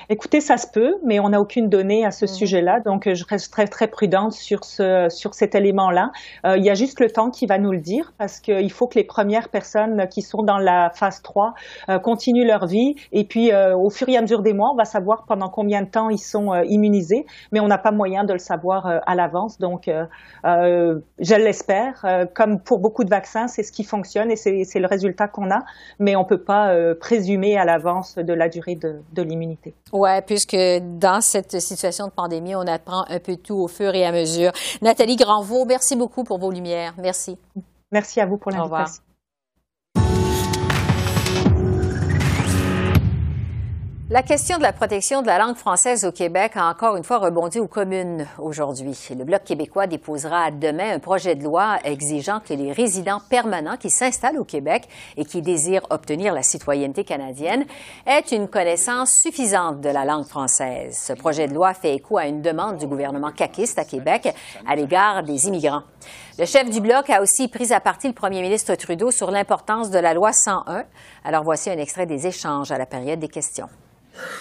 Écoutez, 0.08 0.40
ça 0.40 0.56
se 0.56 0.66
peut, 0.66 0.96
mais 1.02 1.20
on 1.20 1.30
n'a 1.30 1.40
aucune 1.40 1.68
donnée 1.68 2.04
à 2.04 2.10
ce 2.10 2.24
mhm. 2.24 2.28
sujet-là, 2.28 2.80
donc 2.80 3.12
je 3.12 3.24
reste 3.24 3.52
très 3.52 3.66
très 3.66 3.88
prudente 3.88 4.32
sur 4.32 4.64
ce 4.64 5.06
sur 5.08 5.34
cet 5.34 5.54
élément-là. 5.54 6.10
Euh, 6.46 6.56
il 6.56 6.64
y 6.64 6.70
a 6.70 6.74
juste 6.74 7.00
le 7.00 7.10
temps 7.10 7.30
qui 7.30 7.46
va 7.46 7.58
nous 7.58 7.72
le 7.72 7.78
dire, 7.78 8.12
parce 8.18 8.40
qu'il 8.40 8.70
faut 8.70 8.86
que 8.86 8.98
les 8.98 9.04
premières 9.04 9.48
personnes 9.48 10.06
qui 10.08 10.22
sont 10.22 10.42
dans 10.42 10.58
la 10.58 10.90
phase 10.90 11.22
3 11.22 11.54
euh, 11.88 11.98
continuent 11.98 12.46
leur 12.46 12.66
vie, 12.66 12.96
et 13.12 13.24
puis 13.24 13.52
euh, 13.52 13.76
au 13.76 13.90
fur 13.90 14.08
et 14.08 14.16
à 14.16 14.20
mesure 14.20 14.42
des 14.42 14.52
mois, 14.52 14.70
on 14.72 14.76
va 14.76 14.84
savoir 14.84 15.24
pendant 15.26 15.48
combien 15.48 15.82
de 15.82 15.88
temps 15.88 16.10
ils 16.10 16.18
sont 16.18 16.52
euh, 16.52 16.64
immunisés, 16.66 17.24
mais 17.52 17.60
on 17.60 17.68
n'a 17.68 17.78
pas 17.78 17.92
moyen 17.92 18.24
de 18.24 18.32
le 18.32 18.38
savoir 18.38 18.86
euh, 18.86 18.98
à 19.06 19.14
l'avance, 19.14 19.58
donc 19.58 19.88
je 20.44 21.34
l'espère. 21.36 22.04
comme 22.34 22.60
pour 22.60 22.78
beaucoup 22.78 23.04
de 23.04 23.10
vaccins, 23.10 23.46
c'est 23.48 23.62
ce 23.62 23.72
qui 23.72 23.84
fonctionne 23.84 24.30
et 24.30 24.36
c'est 24.36 24.78
le 24.78 24.86
résultat 24.86 25.28
qu'on 25.28 25.50
a, 25.50 25.60
mais 25.98 26.16
on 26.16 26.24
peut 26.24 26.42
pas 26.42 26.74
présumer 27.00 27.56
à 27.56 27.64
l'avance 27.64 28.16
de 28.16 28.32
la 28.32 28.48
durée 28.48 28.74
de, 28.74 29.00
de 29.12 29.22
l'immunité. 29.22 29.74
Oui, 29.92 30.10
puisque 30.26 30.56
dans 30.80 31.20
cette 31.20 31.60
situation 31.60 32.06
de 32.06 32.12
pandémie, 32.12 32.56
on 32.56 32.66
apprend 32.66 33.04
un 33.08 33.20
peu 33.20 33.36
tout 33.36 33.54
au 33.54 33.68
fur 33.68 33.94
et 33.94 34.04
à 34.04 34.12
mesure. 34.12 34.50
Nathalie 34.82 35.16
Granvaux, 35.16 35.64
merci 35.66 35.94
beaucoup 35.94 36.24
pour 36.24 36.38
vos 36.38 36.50
lumières. 36.50 36.94
Merci. 36.98 37.38
Merci 37.92 38.20
à 38.20 38.26
vous 38.26 38.38
pour 38.38 38.50
l'invitation. 38.50 39.03
La 44.10 44.22
question 44.22 44.58
de 44.58 44.62
la 44.62 44.74
protection 44.74 45.22
de 45.22 45.26
la 45.28 45.38
langue 45.38 45.56
française 45.56 46.04
au 46.04 46.12
Québec 46.12 46.52
a 46.56 46.68
encore 46.68 46.96
une 46.96 47.04
fois 47.04 47.16
rebondi 47.16 47.58
aux 47.58 47.66
communes 47.66 48.26
aujourd'hui. 48.38 48.94
Le 49.16 49.24
Bloc 49.24 49.44
québécois 49.44 49.86
déposera 49.86 50.50
demain 50.50 50.92
un 50.92 50.98
projet 50.98 51.34
de 51.34 51.42
loi 51.42 51.78
exigeant 51.84 52.40
que 52.40 52.52
les 52.52 52.70
résidents 52.70 53.22
permanents 53.30 53.78
qui 53.78 53.88
s'installent 53.88 54.36
au 54.36 54.44
Québec 54.44 54.86
et 55.16 55.24
qui 55.24 55.40
désirent 55.40 55.86
obtenir 55.88 56.34
la 56.34 56.42
citoyenneté 56.42 57.04
canadienne 57.04 57.64
aient 58.04 58.20
une 58.30 58.46
connaissance 58.46 59.10
suffisante 59.10 59.80
de 59.80 59.88
la 59.88 60.04
langue 60.04 60.26
française. 60.26 60.98
Ce 60.98 61.14
projet 61.14 61.48
de 61.48 61.54
loi 61.54 61.72
fait 61.72 61.94
écho 61.94 62.18
à 62.18 62.26
une 62.26 62.42
demande 62.42 62.76
du 62.76 62.86
gouvernement 62.86 63.32
caquiste 63.32 63.78
à 63.78 63.86
Québec 63.86 64.28
à 64.66 64.76
l'égard 64.76 65.22
des 65.22 65.48
immigrants. 65.48 65.82
Le 66.38 66.44
chef 66.44 66.68
du 66.68 66.82
Bloc 66.82 67.08
a 67.08 67.22
aussi 67.22 67.48
pris 67.48 67.72
à 67.72 67.80
partie 67.80 68.08
le 68.08 68.12
premier 68.12 68.42
ministre 68.42 68.74
Trudeau 68.74 69.10
sur 69.10 69.30
l'importance 69.30 69.88
de 69.88 69.98
la 69.98 70.12
loi 70.12 70.34
101. 70.34 70.84
Alors 71.24 71.42
voici 71.42 71.70
un 71.70 71.78
extrait 71.78 72.04
des 72.04 72.26
échanges 72.26 72.70
à 72.70 72.76
la 72.76 72.84
période 72.84 73.18
des 73.18 73.28
questions. 73.28 73.70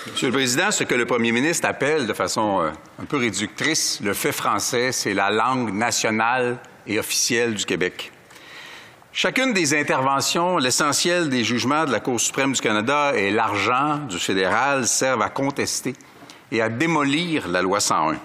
Monsieur 0.07 0.27
le 0.27 0.33
Président, 0.33 0.69
ce 0.69 0.83
que 0.83 0.93
le 0.93 1.05
premier 1.05 1.31
ministre 1.31 1.67
appelle 1.67 2.05
de 2.05 2.13
façon 2.13 2.61
euh, 2.61 2.69
un 3.01 3.05
peu 3.05 3.17
réductrice 3.17 3.99
le 4.03 4.13
fait 4.13 4.31
français, 4.31 4.91
c'est 4.91 5.13
la 5.13 5.31
langue 5.31 5.73
nationale 5.73 6.57
et 6.85 6.99
officielle 6.99 7.55
du 7.55 7.65
Québec. 7.65 8.11
Chacune 9.11 9.53
des 9.53 9.79
interventions, 9.79 10.57
l'essentiel 10.57 11.29
des 11.29 11.43
jugements 11.43 11.85
de 11.85 11.91
la 11.91 11.99
Cour 11.99 12.19
suprême 12.19 12.53
du 12.53 12.61
Canada 12.61 13.13
et 13.15 13.31
l'argent 13.31 13.97
du 14.09 14.19
fédéral 14.19 14.85
servent 14.87 15.21
à 15.21 15.29
contester 15.29 15.93
et 16.51 16.61
à 16.61 16.69
démolir 16.69 17.47
la 17.47 17.61
loi 17.61 17.79
101. 17.79 18.17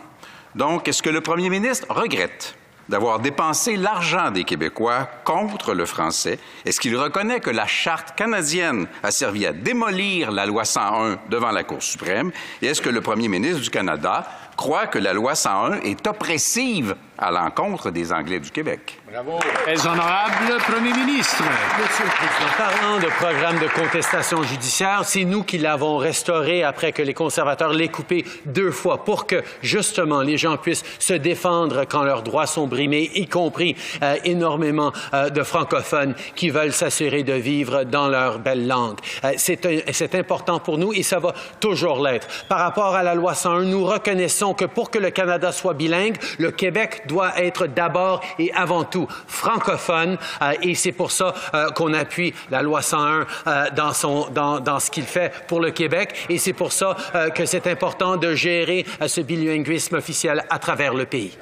Donc, 0.54 0.88
est-ce 0.88 1.02
que 1.02 1.10
le 1.10 1.20
premier 1.20 1.48
ministre 1.48 1.86
regrette 1.88 2.57
d'avoir 2.88 3.20
dépensé 3.20 3.76
l'argent 3.76 4.30
des 4.30 4.44
Québécois 4.44 5.08
contre 5.24 5.74
le 5.74 5.86
français? 5.86 6.38
Est-ce 6.64 6.80
qu'il 6.80 6.96
reconnaît 6.96 7.40
que 7.40 7.50
la 7.50 7.66
Charte 7.66 8.16
canadienne 8.16 8.86
a 9.02 9.10
servi 9.10 9.46
à 9.46 9.52
démolir 9.52 10.30
la 10.32 10.46
loi 10.46 10.64
101 10.64 11.18
devant 11.28 11.50
la 11.50 11.64
Cour 11.64 11.82
suprême? 11.82 12.32
Et 12.62 12.66
est-ce 12.66 12.82
que 12.82 12.90
le 12.90 13.00
premier 13.00 13.28
ministre 13.28 13.60
du 13.60 13.70
Canada 13.70 14.26
croit 14.58 14.88
que 14.88 14.98
la 14.98 15.12
loi 15.12 15.36
101 15.36 15.82
est 15.82 16.04
oppressive 16.08 16.96
à 17.16 17.30
l'encontre 17.30 17.90
des 17.90 18.12
Anglais 18.12 18.40
du 18.40 18.50
Québec. 18.50 19.00
Bravo. 19.10 19.38
Très 19.64 19.86
honorable 19.86 20.58
Premier 20.68 20.92
ministre. 20.92 21.42
Monsieur 21.80 22.04
le 22.04 22.10
Président, 22.10 22.56
parlant 22.56 22.98
de 22.98 23.06
programme 23.06 23.58
de 23.58 23.68
contestation 23.68 24.42
judiciaire, 24.42 25.02
c'est 25.04 25.24
nous 25.24 25.42
qui 25.42 25.58
l'avons 25.58 25.96
restauré 25.96 26.62
après 26.62 26.92
que 26.92 27.02
les 27.02 27.14
conservateurs 27.14 27.72
l'aient 27.72 27.88
coupé 27.88 28.24
deux 28.46 28.70
fois 28.70 29.04
pour 29.04 29.26
que, 29.26 29.42
justement, 29.62 30.20
les 30.20 30.36
gens 30.36 30.56
puissent 30.56 30.84
se 30.98 31.14
défendre 31.14 31.84
quand 31.88 32.02
leurs 32.02 32.22
droits 32.22 32.46
sont 32.46 32.66
brimés, 32.66 33.10
y 33.14 33.26
compris 33.26 33.76
euh, 34.02 34.16
énormément 34.24 34.92
euh, 35.14 35.30
de 35.30 35.42
francophones 35.42 36.14
qui 36.36 36.50
veulent 36.50 36.72
s'assurer 36.72 37.22
de 37.22 37.32
vivre 37.32 37.84
dans 37.84 38.08
leur 38.08 38.38
belle 38.38 38.66
langue. 38.66 38.98
Euh, 39.24 39.32
c'est 39.36 40.14
important 40.14 40.60
pour 40.60 40.78
nous 40.78 40.92
et 40.92 41.02
ça 41.02 41.18
va 41.18 41.34
toujours 41.60 42.00
l'être. 42.00 42.28
Par 42.48 42.58
rapport 42.58 42.94
à 42.94 43.02
la 43.02 43.14
loi 43.14 43.34
101, 43.34 43.62
nous 43.62 43.84
reconnaissons 43.84 44.47
que 44.54 44.64
pour 44.64 44.90
que 44.90 44.98
le 44.98 45.10
Canada 45.10 45.52
soit 45.52 45.74
bilingue, 45.74 46.16
le 46.38 46.50
Québec 46.50 47.02
doit 47.06 47.38
être 47.40 47.66
d'abord 47.66 48.22
et 48.38 48.52
avant 48.52 48.84
tout 48.84 49.08
francophone 49.26 50.18
euh, 50.42 50.52
et 50.62 50.74
c'est 50.74 50.92
pour 50.92 51.12
ça 51.12 51.34
euh, 51.54 51.70
qu'on 51.70 51.94
appuie 51.94 52.34
la 52.50 52.62
loi 52.62 52.82
101 52.82 53.26
euh, 53.46 53.64
dans, 53.74 54.80
ce 54.80 54.90
qu'il 54.90 55.04
fait 55.04 55.32
pour 55.46 55.60
le 55.60 55.70
Québec 55.70 56.26
et 56.28 56.38
c'est 56.38 56.52
pour 56.52 56.72
ça 56.72 56.96
que 57.34 57.46
c'est 57.46 57.66
important 57.66 58.16
de 58.16 58.34
gérer 58.34 58.84
ce 59.06 59.20
bilinguisme 59.20 59.96
officiel 59.96 60.44
à 60.50 60.58
travers 60.58 60.94
le 60.94 61.06
pays. 61.06 61.36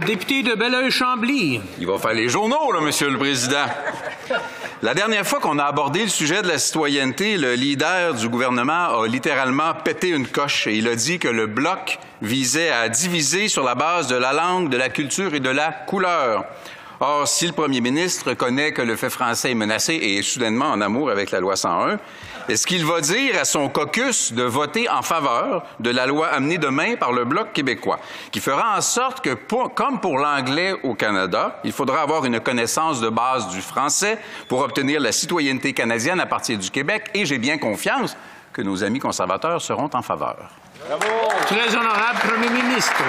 Député 0.00 0.42
de 0.42 0.54
Belleuil-Chambly. 0.54 1.60
Il 1.78 1.86
va 1.86 1.98
faire 1.98 2.12
les 2.12 2.28
journaux, 2.28 2.72
là, 2.72 2.80
Monsieur 2.80 3.08
le 3.08 3.18
Président. 3.18 3.66
La 4.82 4.94
dernière 4.94 5.26
fois 5.26 5.38
qu'on 5.38 5.58
a 5.58 5.64
abordé 5.64 6.02
le 6.02 6.08
sujet 6.08 6.42
de 6.42 6.48
la 6.48 6.58
citoyenneté, 6.58 7.36
le 7.36 7.54
leader 7.54 8.14
du 8.14 8.28
gouvernement 8.28 9.00
a 9.00 9.06
littéralement 9.06 9.74
pété 9.74 10.08
une 10.08 10.26
coche 10.26 10.66
et 10.66 10.74
il 10.76 10.88
a 10.88 10.96
dit 10.96 11.18
que 11.18 11.28
le 11.28 11.46
bloc 11.46 11.98
visait 12.20 12.70
à 12.70 12.88
diviser 12.88 13.48
sur 13.48 13.64
la 13.64 13.74
base 13.74 14.08
de 14.08 14.16
la 14.16 14.32
langue, 14.32 14.68
de 14.70 14.76
la 14.76 14.88
culture 14.88 15.34
et 15.34 15.40
de 15.40 15.50
la 15.50 15.70
couleur. 15.72 16.44
Or, 17.00 17.28
si 17.28 17.46
le 17.46 17.52
premier 17.52 17.80
ministre 17.80 18.30
reconnaît 18.30 18.72
que 18.72 18.82
le 18.82 18.96
fait 18.96 19.10
français 19.10 19.52
est 19.52 19.54
menacé 19.54 19.94
et 19.94 20.18
est 20.18 20.22
soudainement 20.22 20.66
en 20.66 20.80
amour 20.80 21.10
avec 21.10 21.30
la 21.30 21.38
loi 21.38 21.54
101, 21.54 21.98
est-ce 22.48 22.66
qu'il 22.66 22.84
va 22.84 23.00
dire 23.00 23.38
à 23.38 23.44
son 23.44 23.68
caucus 23.68 24.32
de 24.32 24.42
voter 24.42 24.88
en 24.88 25.02
faveur 25.02 25.64
de 25.80 25.90
la 25.90 26.06
loi 26.06 26.28
amenée 26.28 26.58
demain 26.58 26.96
par 26.96 27.12
le 27.12 27.24
Bloc 27.24 27.52
québécois, 27.52 27.98
qui 28.30 28.40
fera 28.40 28.76
en 28.76 28.80
sorte 28.80 29.20
que, 29.22 29.34
comme 29.34 30.00
pour 30.00 30.18
l'anglais 30.18 30.74
au 30.82 30.94
Canada, 30.94 31.60
il 31.64 31.72
faudra 31.72 32.00
avoir 32.00 32.24
une 32.24 32.40
connaissance 32.40 33.00
de 33.00 33.08
base 33.08 33.48
du 33.48 33.60
français 33.60 34.18
pour 34.48 34.60
obtenir 34.60 35.00
la 35.00 35.12
citoyenneté 35.12 35.72
canadienne 35.72 36.20
à 36.20 36.26
partir 36.26 36.58
du 36.58 36.70
Québec, 36.70 37.10
et 37.14 37.26
j'ai 37.26 37.38
bien 37.38 37.58
confiance 37.58 38.16
que 38.52 38.62
nos 38.62 38.82
amis 38.82 38.98
conservateurs 38.98 39.60
seront 39.60 39.90
en 39.92 40.02
faveur. 40.02 40.50
Très 40.86 41.74
honorable 41.74 42.18
Premier 42.20 42.62
ministre. 42.62 43.02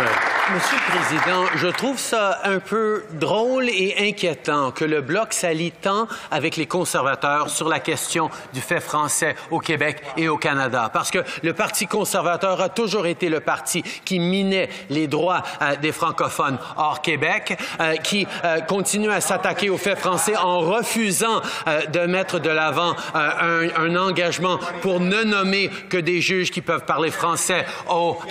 Monsieur 0.52 0.78
le 0.78 1.00
Président, 1.00 1.46
je 1.56 1.68
trouve 1.68 2.00
ça 2.00 2.40
un 2.44 2.58
peu 2.58 3.04
drôle 3.14 3.70
et 3.70 4.10
inquiétant 4.10 4.72
que 4.72 4.84
le 4.84 5.02
Bloc 5.02 5.34
s'allie 5.34 5.72
tant 5.72 6.08
avec 6.32 6.56
les 6.56 6.66
conservateurs 6.66 7.52
sur 7.52 7.70
la 7.70 7.80
question 7.80 8.32
du 8.52 8.60
fait 8.60 8.80
français 8.80 9.36
au 9.52 9.60
Québec 9.60 10.02
et 10.18 10.28
au 10.28 10.38
Canada. 10.38 10.90
Parce 10.92 11.12
que 11.12 11.20
le 11.44 11.54
Parti 11.54 11.86
conservateur 11.86 12.60
a 12.62 12.70
toujours 12.70 13.06
été 13.06 13.30
le 13.30 13.42
parti 13.42 13.84
qui 14.04 14.20
minait 14.20 14.70
les 14.90 15.06
droits 15.08 15.44
euh, 15.62 15.76
des 15.76 15.92
francophones 15.92 16.58
hors 16.78 17.04
Québec, 17.04 17.56
euh, 17.80 17.98
qui 17.98 18.26
euh, 18.44 18.62
continue 18.62 19.12
à 19.12 19.22
s'attaquer 19.22 19.70
au 19.70 19.78
fait 19.78 19.96
français 19.96 20.36
en 20.36 20.62
refusant 20.62 21.42
de 21.94 22.00
mettre 22.08 22.40
de 22.40 22.50
l'avant 22.50 22.96
un, 23.14 23.70
un 23.78 23.96
engagement 23.96 24.58
pour 24.82 25.00
ne 25.00 25.24
nommer 25.24 25.70
que 25.90 25.98
des 25.98 26.22
juges 26.22 26.50
qui 26.50 26.62
peuvent 26.62 26.86
parler 26.86 27.12
français 27.12 27.59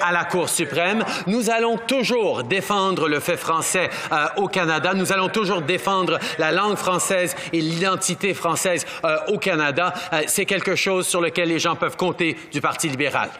à 0.00 0.12
la 0.12 0.24
Cour 0.24 0.48
suprême. 0.48 1.04
Nous 1.26 1.50
allons 1.50 1.76
toujours 1.76 2.44
défendre 2.44 3.08
le 3.08 3.20
fait 3.20 3.36
français 3.36 3.90
euh, 4.12 4.26
au 4.36 4.48
Canada. 4.48 4.94
Nous 4.94 5.12
allons 5.12 5.28
toujours 5.28 5.62
défendre 5.62 6.18
la 6.38 6.52
langue 6.52 6.76
française 6.76 7.34
et 7.52 7.60
l'identité 7.60 8.34
française 8.34 8.86
euh, 9.04 9.16
au 9.28 9.38
Canada. 9.38 9.92
Euh, 10.12 10.22
c'est 10.26 10.46
quelque 10.46 10.74
chose 10.74 11.06
sur 11.06 11.20
lequel 11.20 11.48
les 11.48 11.58
gens 11.58 11.76
peuvent 11.76 11.96
compter 11.96 12.36
du 12.52 12.60
Parti 12.60 12.88
libéral. 12.88 13.30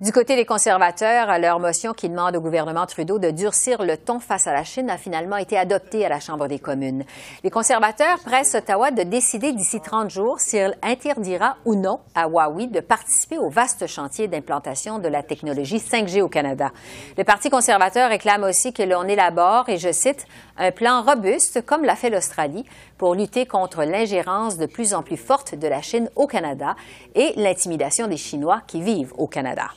Du 0.00 0.10
côté 0.10 0.34
des 0.34 0.44
conservateurs, 0.44 1.38
leur 1.38 1.60
motion 1.60 1.92
qui 1.92 2.08
demande 2.08 2.34
au 2.34 2.40
gouvernement 2.40 2.84
Trudeau 2.84 3.20
de 3.20 3.30
durcir 3.30 3.84
le 3.84 3.96
ton 3.96 4.18
face 4.18 4.48
à 4.48 4.52
la 4.52 4.64
Chine 4.64 4.90
a 4.90 4.98
finalement 4.98 5.36
été 5.36 5.56
adoptée 5.56 6.04
à 6.04 6.08
la 6.08 6.18
Chambre 6.18 6.48
des 6.48 6.58
communes. 6.58 7.04
Les 7.44 7.50
conservateurs 7.50 8.18
pressent 8.18 8.56
Ottawa 8.56 8.90
de 8.90 9.04
décider 9.04 9.52
d'ici 9.52 9.80
30 9.80 10.10
jours 10.10 10.40
s'il 10.40 10.76
interdira 10.82 11.58
ou 11.64 11.76
non 11.76 12.00
à 12.16 12.26
Huawei 12.26 12.66
de 12.66 12.80
participer 12.80 13.38
au 13.38 13.48
vaste 13.48 13.86
chantier 13.86 14.26
d'implantation 14.26 14.98
de 14.98 15.06
la 15.06 15.22
technologie 15.22 15.78
5G 15.78 16.22
au 16.22 16.28
Canada. 16.28 16.72
Le 17.16 17.22
Parti 17.22 17.48
conservateur 17.48 18.10
réclame 18.10 18.42
aussi 18.42 18.72
que 18.72 18.82
l'on 18.82 19.04
élabore, 19.04 19.68
et 19.68 19.78
je 19.78 19.92
cite, 19.92 20.26
un 20.58 20.72
plan 20.72 21.02
robuste, 21.02 21.64
comme 21.64 21.84
l'a 21.84 21.94
fait 21.94 22.10
l'Australie, 22.10 22.64
pour 22.98 23.14
lutter 23.14 23.46
contre 23.46 23.84
l'ingérence 23.84 24.56
de 24.56 24.66
plus 24.66 24.94
en 24.94 25.02
plus 25.02 25.16
forte 25.16 25.54
de 25.54 25.66
la 25.66 25.82
Chine 25.82 26.08
au 26.16 26.26
Canada 26.26 26.76
et 27.14 27.32
l'intimidation 27.36 28.06
des 28.06 28.16
Chinois 28.16 28.62
qui 28.66 28.80
vivent 28.80 29.12
au 29.16 29.26
Canada. 29.26 29.68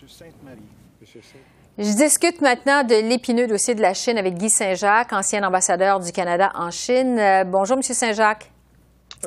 Je 1.77 1.95
discute 1.95 2.41
maintenant 2.41 2.83
de 2.83 2.95
l'épineux 3.07 3.47
dossier 3.47 3.75
de 3.75 3.81
la 3.81 3.93
Chine 3.93 4.17
avec 4.17 4.33
Guy 4.33 4.49
Saint-Jacques, 4.49 5.13
ancien 5.13 5.43
ambassadeur 5.43 5.99
du 5.99 6.11
Canada 6.11 6.51
en 6.55 6.71
Chine. 6.71 7.19
Euh, 7.19 7.43
bonjour, 7.43 7.77
Monsieur 7.77 7.93
Saint-Jacques. 7.93 8.51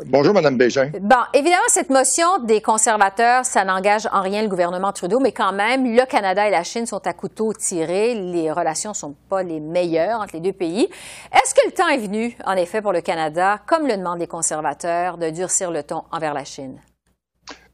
Bonjour, 0.06 0.32
Mme 0.32 0.56
Bégin. 0.56 0.90
Bon, 1.00 1.16
évidemment, 1.34 1.68
cette 1.68 1.90
motion 1.90 2.38
des 2.44 2.60
conservateurs, 2.60 3.44
ça 3.44 3.64
n'engage 3.64 4.06
en 4.12 4.22
rien 4.22 4.42
le 4.42 4.48
gouvernement 4.48 4.92
Trudeau, 4.92 5.18
mais 5.18 5.32
quand 5.32 5.52
même, 5.52 5.84
le 5.84 6.06
Canada 6.06 6.46
et 6.46 6.50
la 6.50 6.62
Chine 6.62 6.86
sont 6.86 7.04
à 7.06 7.12
couteau 7.12 7.52
tiré. 7.52 8.14
Les 8.14 8.52
relations 8.52 8.94
sont 8.94 9.14
pas 9.28 9.42
les 9.42 9.58
meilleures 9.58 10.20
entre 10.20 10.34
les 10.34 10.40
deux 10.40 10.52
pays. 10.52 10.88
Est-ce 11.32 11.54
que 11.54 11.66
le 11.66 11.72
temps 11.72 11.88
est 11.88 11.98
venu, 11.98 12.36
en 12.44 12.54
effet, 12.54 12.82
pour 12.82 12.92
le 12.92 13.00
Canada, 13.00 13.60
comme 13.66 13.86
le 13.86 13.96
demandent 13.96 14.20
les 14.20 14.28
conservateurs, 14.28 15.18
de 15.18 15.30
durcir 15.30 15.70
le 15.70 15.82
ton 15.82 16.04
envers 16.12 16.34
la 16.34 16.44
Chine? 16.44 16.78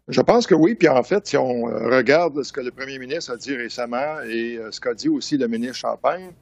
Je 0.09 0.21
pense 0.21 0.47
que 0.47 0.55
oui. 0.55 0.75
Puis 0.75 0.89
en 0.89 1.03
fait, 1.03 1.27
si 1.27 1.37
on 1.37 1.69
euh, 1.69 1.97
regarde 1.97 2.43
ce 2.43 2.53
que 2.53 2.61
le 2.61 2.71
premier 2.71 2.99
ministre 2.99 3.33
a 3.33 3.37
dit 3.37 3.57
récemment 3.57 4.21
et 4.27 4.57
euh, 4.57 4.71
ce 4.71 4.81
qu'a 4.81 4.95
dit 4.95 5.09
aussi 5.09 5.37
le 5.37 5.49
ministre 5.49 5.77
Champagne, 5.77 6.33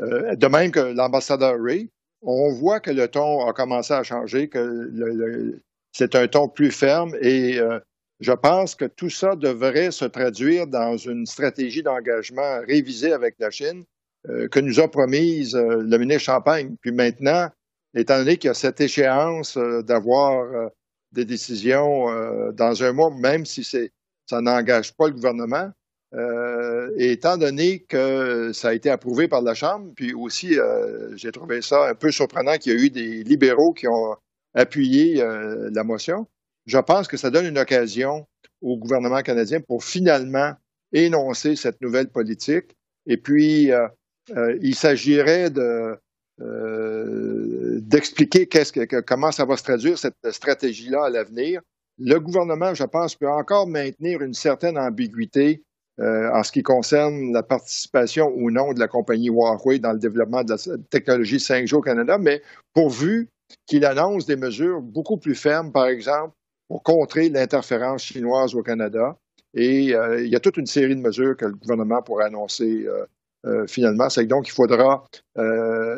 euh, 0.00 0.34
de 0.34 0.46
même 0.48 0.72
que 0.72 0.80
l'ambassadeur 0.80 1.54
Ray, 1.62 1.88
on 2.24 2.52
voit 2.52 2.80
que 2.80 2.90
le 2.90 3.08
ton 3.08 3.46
a 3.46 3.52
commencé 3.52 3.92
à 3.92 4.02
changer, 4.02 4.48
que 4.48 5.60
c'est 5.92 6.14
un 6.14 6.26
ton 6.26 6.48
plus 6.48 6.70
ferme 6.70 7.14
et 7.20 7.58
euh, 7.58 7.78
je 8.20 8.32
pense 8.32 8.74
que 8.74 8.84
tout 8.84 9.10
ça 9.10 9.36
devrait 9.36 9.90
se 9.90 10.04
traduire 10.04 10.66
dans 10.66 10.96
une 10.96 11.26
stratégie 11.26 11.82
d'engagement 11.82 12.60
révisée 12.66 13.12
avec 13.12 13.36
la 13.38 13.50
Chine 13.50 13.84
euh, 14.28 14.48
que 14.48 14.60
nous 14.60 14.80
a 14.80 14.88
promise 14.88 15.54
euh, 15.54 15.82
le 15.82 15.98
ministre 15.98 16.24
Champagne. 16.24 16.76
Puis 16.80 16.92
maintenant, 16.92 17.48
étant 17.94 18.18
donné 18.18 18.36
qu'il 18.36 18.48
y 18.48 18.50
a 18.50 18.54
cette 18.54 18.80
échéance 18.80 19.56
d'avoir 19.56 20.70
des 21.12 21.24
décisions 21.24 22.06
dans 22.52 22.82
un 22.82 22.92
mois, 22.92 23.12
même 23.16 23.46
si 23.46 23.62
ça 23.62 24.40
n'engage 24.40 24.96
pas 24.96 25.06
le 25.06 25.12
gouvernement, 25.12 25.70
et 26.96 27.12
étant 27.12 27.36
donné 27.36 27.80
que 27.80 28.52
ça 28.52 28.68
a 28.68 28.74
été 28.74 28.90
approuvé 28.90 29.28
par 29.28 29.42
la 29.42 29.54
Chambre, 29.54 29.92
puis 29.96 30.14
aussi, 30.14 30.58
euh, 30.58 31.16
j'ai 31.16 31.32
trouvé 31.32 31.62
ça 31.62 31.88
un 31.88 31.94
peu 31.94 32.10
surprenant 32.10 32.56
qu'il 32.56 32.72
y 32.72 32.76
ait 32.76 32.86
eu 32.86 32.90
des 32.90 33.24
libéraux 33.24 33.72
qui 33.72 33.88
ont 33.88 34.16
appuyé 34.54 35.20
euh, 35.20 35.70
la 35.72 35.84
motion, 35.84 36.26
je 36.66 36.78
pense 36.78 37.08
que 37.08 37.16
ça 37.16 37.30
donne 37.30 37.46
une 37.46 37.58
occasion 37.58 38.26
au 38.62 38.76
gouvernement 38.76 39.22
canadien 39.22 39.60
pour 39.60 39.84
finalement 39.84 40.52
énoncer 40.92 41.56
cette 41.56 41.80
nouvelle 41.80 42.08
politique. 42.08 42.76
Et 43.06 43.16
puis, 43.16 43.72
euh, 43.72 43.88
il 44.62 44.74
s'agirait 44.74 45.50
de 45.50 45.96
d'expliquer 47.80 48.48
comment 49.06 49.30
ça 49.30 49.44
va 49.44 49.56
se 49.56 49.62
traduire 49.62 49.96
cette 49.96 50.16
stratégie-là 50.32 51.04
à 51.04 51.10
l'avenir. 51.10 51.60
Le 51.96 52.18
gouvernement, 52.18 52.74
je 52.74 52.82
pense, 52.82 53.14
peut 53.14 53.30
encore 53.30 53.68
maintenir 53.68 54.20
une 54.20 54.34
certaine 54.34 54.76
ambiguïté 54.76 55.62
en 55.98 56.42
ce 56.42 56.50
qui 56.50 56.62
concerne 56.62 57.32
la 57.32 57.42
participation 57.42 58.32
ou 58.34 58.50
non 58.50 58.72
de 58.72 58.80
la 58.80 58.88
compagnie 58.88 59.28
Huawei 59.28 59.78
dans 59.78 59.92
le 59.92 59.98
développement 59.98 60.42
de 60.42 60.50
la 60.50 60.76
technologie 60.90 61.36
5G 61.36 61.74
au 61.74 61.80
Canada, 61.80 62.18
mais 62.18 62.42
pourvu 62.72 63.28
qu'il 63.66 63.84
annonce 63.84 64.26
des 64.26 64.36
mesures 64.36 64.80
beaucoup 64.80 65.16
plus 65.16 65.34
fermes, 65.34 65.72
par 65.72 65.86
exemple, 65.86 66.34
pour 66.68 66.82
contrer 66.82 67.28
l'interférence 67.28 68.02
chinoise 68.04 68.54
au 68.54 68.62
Canada. 68.62 69.16
Et 69.54 69.94
euh, 69.94 70.24
il 70.24 70.30
y 70.30 70.36
a 70.36 70.40
toute 70.40 70.56
une 70.56 70.66
série 70.66 70.96
de 70.96 71.00
mesures 71.00 71.36
que 71.36 71.46
le 71.46 71.54
gouvernement 71.54 72.02
pourrait 72.02 72.24
annoncer 72.24 72.84
euh, 72.86 73.06
euh, 73.46 73.66
finalement. 73.66 74.08
C'est 74.08 74.26
donc 74.26 74.48
il 74.48 74.52
faudra 74.52 75.04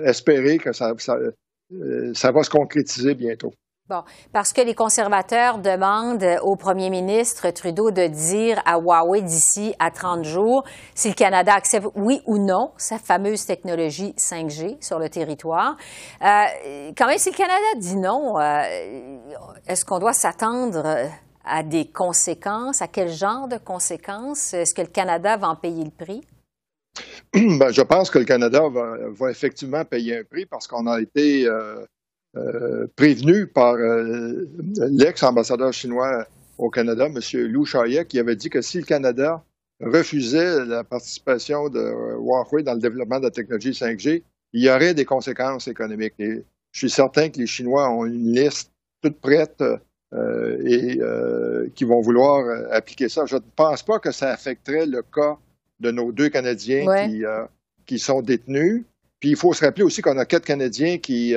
espérer 0.04 0.58
que 0.58 0.72
ça 0.72 0.92
va 0.92 2.42
se 2.42 2.50
concrétiser 2.50 3.14
bientôt. 3.14 3.52
Bon, 3.88 4.02
parce 4.33 4.52
que 4.52 4.61
les 4.62 4.75
conservateurs 4.75 5.59
demandent 5.59 6.26
au 6.43 6.57
premier 6.57 6.90
ministre 6.90 7.49
Trudeau 7.50 7.93
de 7.93 8.09
dire 8.09 8.61
à 8.64 8.81
Huawei 8.81 9.23
d'ici 9.23 9.76
à 9.78 9.93
30 9.93 10.25
jours 10.25 10.64
si 10.97 11.11
le 11.11 11.14
Canada 11.14 11.55
accepte 11.55 11.87
oui 11.95 12.21
ou 12.26 12.38
non 12.38 12.73
sa 12.78 12.99
fameuse 12.99 13.47
technologie 13.47 14.12
5G 14.19 14.83
sur 14.85 14.99
le 14.99 15.09
territoire. 15.09 15.76
Euh, 16.21 16.90
quand 16.99 17.07
même, 17.07 17.19
si 17.19 17.31
le 17.31 17.37
Canada 17.37 17.64
dit 17.76 17.95
non, 17.95 18.40
euh, 18.40 18.62
est-ce 19.69 19.85
qu'on 19.85 20.00
doit 20.00 20.14
s'attendre 20.14 20.85
à 21.45 21.62
des 21.62 21.87
conséquences? 21.87 22.83
À 22.83 22.88
quel 22.88 23.12
genre 23.12 23.47
de 23.47 23.59
conséquences? 23.59 24.52
Est-ce 24.52 24.75
que 24.75 24.83
le 24.83 24.88
Canada 24.88 25.37
va 25.37 25.50
en 25.50 25.55
payer 25.55 25.85
le 25.85 25.93
prix? 25.93 26.23
Ben, 27.33 27.71
je 27.71 27.83
pense 27.83 28.11
que 28.11 28.19
le 28.19 28.25
Canada 28.25 28.62
va, 28.69 29.31
effectivement 29.31 29.85
payer 29.85 30.19
un 30.19 30.25
prix 30.25 30.45
parce 30.45 30.66
qu'on 30.66 30.88
a 30.88 31.00
été 31.00 31.47
euh, 31.47 31.85
prévenu 32.97 33.47
par 33.47 33.75
euh, 33.75 34.47
l'ex-ambassadeur 34.90 35.73
chinois 35.73 36.26
au 36.59 36.71
Canada, 36.71 37.07
M. 37.07 37.19
Liu 37.33 37.64
Shaye, 37.64 38.05
qui 38.07 38.19
avait 38.19 38.37
dit 38.37 38.50
que 38.50 38.62
si 38.62 38.78
le 38.78 38.85
Canada 38.85 39.45
refusait 39.81 40.64
la 40.64 40.85
participation 40.85 41.69
de 41.69 41.81
Huawei 42.19 42.62
dans 42.62 42.75
le 42.75 42.81
développement 42.81 43.19
de 43.19 43.25
la 43.25 43.31
technologie 43.31 43.71
5G, 43.71 44.23
il 44.52 44.64
y 44.64 44.71
aurait 44.71 44.95
des 44.95 45.05
conséquences 45.05 45.69
économiques. 45.69 46.14
Et 46.19 46.45
je 46.73 46.78
suis 46.78 46.90
certain 46.90 47.28
que 47.28 47.38
les 47.38 47.47
Chinois 47.47 47.90
ont 47.90 48.07
une 48.07 48.33
liste 48.33 48.73
toute 49.02 49.21
prête 49.21 49.62
euh, 50.14 50.59
et 50.64 50.99
qui 51.75 51.85
vont 51.85 52.00
vouloir 52.00 52.45
appliquer 52.71 53.11
ça. 53.11 53.26
Je 53.26 53.37
ne 53.37 53.43
pense 53.55 53.83
pas 53.83 53.99
que 53.99 54.12
ça 54.12 54.31
affecterait 54.31 54.87
le 54.87 55.02
cas 55.02 55.37
de 55.81 55.90
nos 55.90 56.11
deux 56.11 56.31
Canadiens 56.31 57.07
qui, 57.07 57.23
qui 57.85 57.99
sont 57.99 58.23
détenus. 58.23 58.85
Puis 59.21 59.31
il 59.31 59.37
faut 59.37 59.52
se 59.52 59.62
rappeler 59.62 59.85
aussi 59.85 60.00
qu'on 60.00 60.16
a 60.16 60.25
quatre 60.25 60.47
Canadiens 60.47 60.97
qui 60.97 61.35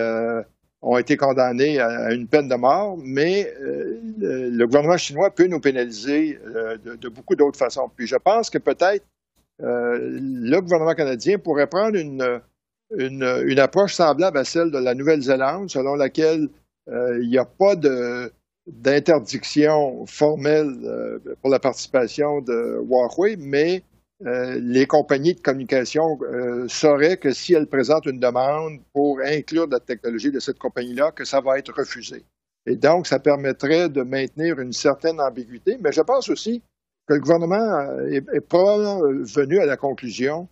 ont 0.82 0.98
été 0.98 1.18
condamnés 1.18 1.80
à 1.80 2.14
une 2.14 2.28
peine 2.28 2.48
de 2.48 2.56
mort, 2.56 2.98
mais 3.04 3.54
euh, 3.62 4.00
le 4.18 4.66
gouvernement 4.66 4.98
chinois 4.98 5.30
peut 5.30 5.48
nous 5.48 5.60
pénaliser 5.60 6.40
euh, 6.56 6.78
de, 6.78 7.10
beaucoup 7.10 7.36
d'autres 7.36 7.60
façons. 7.60 7.92
Puis 7.96 8.08
je 8.08 8.16
pense 8.16 8.50
que 8.50 8.58
peut-être 8.58 9.06
euh, 9.62 10.00
le 10.02 10.60
gouvernement 10.62 10.96
canadien 10.96 11.38
pourrait 11.38 11.68
prendre 11.68 11.98
une, 11.98 12.40
une, 12.98 13.60
approche 13.60 13.94
semblable 13.94 14.38
à 14.38 14.46
celle 14.46 14.72
de 14.72 14.78
la 14.78 14.96
Nouvelle-Zélande, 14.96 15.70
selon 15.70 15.96
laquelle 15.96 16.48
il 16.88 17.30
n'y 17.30 17.38
a 17.38 17.46
pas 17.46 17.76
d'interdiction 18.66 20.08
formelle 20.08 21.20
pour 21.40 21.52
la 21.52 21.60
participation 21.60 22.42
de 22.42 22.80
Huawei, 22.82 23.36
mais 23.38 23.84
euh, 24.26 24.60
les 24.62 24.86
compagnies 24.86 25.34
de 25.34 25.40
communication 25.40 26.20
euh, 26.24 26.68
sauraient 26.68 27.18
que 27.18 27.32
si 27.32 27.54
elles 27.54 27.68
présentent 27.68 28.06
une 28.06 28.20
demande 28.20 28.80
pour 28.94 29.20
inclure 29.22 29.68
la 29.68 29.80
technologie 29.80 30.32
de 30.32 30.40
cette 30.40 30.60
compagnie-là, 30.60 31.12
que 31.12 31.24
ça 31.24 31.40
va 31.40 31.58
être 31.58 31.74
refusé. 31.74 32.26
Et 32.66 32.76
donc, 32.76 33.08
ça 33.08 33.20
permettrait 33.20 33.88
de 33.88 34.02
maintenir 34.02 34.60
une 34.60 34.74
certaine 34.74 35.22
ambiguïté. 35.22 35.78
Mais 35.82 35.94
je 35.94 36.02
pense 36.02 36.30
aussi 36.30 36.62
que 37.08 37.14
le 37.14 37.22
gouvernement 37.22 38.00
est, 38.10 38.42
probablement 38.42 39.00
venu 39.24 39.60
à 39.60 39.66
la 39.66 39.78
conclusion 39.78 40.50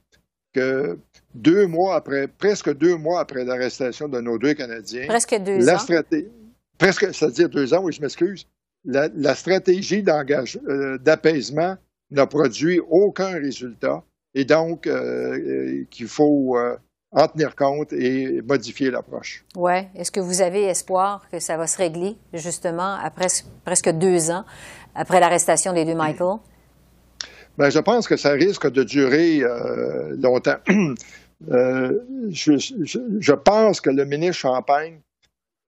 que 0.53 0.97
deux 1.35 1.67
mois 1.67 1.95
après, 1.95 2.27
presque 2.27 2.73
deux 2.73 2.95
mois 2.95 3.19
après 3.19 3.43
l'arrestation 3.43 4.07
de 4.07 4.21
nos 4.21 4.37
deux 4.37 4.53
Canadiens, 4.53 5.07
presque 5.07 5.35
deux 5.35 5.59
la 5.59 5.77
Stratégie, 5.77 6.27
presque, 6.77 7.13
c'est-à-dire 7.13 7.49
deux 7.49 7.73
ans, 7.73 7.81
oui, 7.83 7.91
je 7.91 8.01
m'excuse, 8.01 8.47
la, 8.85 9.09
la, 9.15 9.35
stratégie 9.35 10.03
euh, 10.07 10.97
d'apaisement 10.97 11.75
n'a 12.11 12.27
produit 12.27 12.79
aucun 12.79 13.33
résultat 13.33 14.03
et 14.33 14.45
donc 14.45 14.87
euh, 14.87 14.93
euh, 14.93 15.85
qu'il 15.89 16.07
faut 16.07 16.57
euh, 16.57 16.75
en 17.11 17.27
tenir 17.27 17.55
compte 17.55 17.93
et 17.93 18.41
modifier 18.41 18.91
l'approche. 18.91 19.43
Oui. 19.55 19.87
Est-ce 19.95 20.11
que 20.11 20.19
vous 20.19 20.41
avez 20.41 20.63
espoir 20.65 21.27
que 21.31 21.39
ça 21.39 21.57
va 21.57 21.67
se 21.67 21.77
régler 21.77 22.17
justement 22.33 22.95
après 23.01 23.27
presque 23.65 23.89
deux 23.89 24.29
ans 24.29 24.43
après 24.93 25.19
l'arrestation 25.19 25.73
des 25.73 25.85
deux 25.85 25.95
Michael? 25.95 26.37
Bien, 27.57 27.69
je 27.69 27.79
pense 27.79 28.07
que 28.07 28.17
ça 28.17 28.31
risque 28.31 28.69
de 28.69 28.83
durer 28.83 29.41
longtemps. 30.17 30.57
je, 31.41 32.57
je, 32.59 33.33
pense 33.33 33.81
que 33.81 33.89
le 33.89 34.05
ministre 34.05 34.35
Champagne 34.35 34.99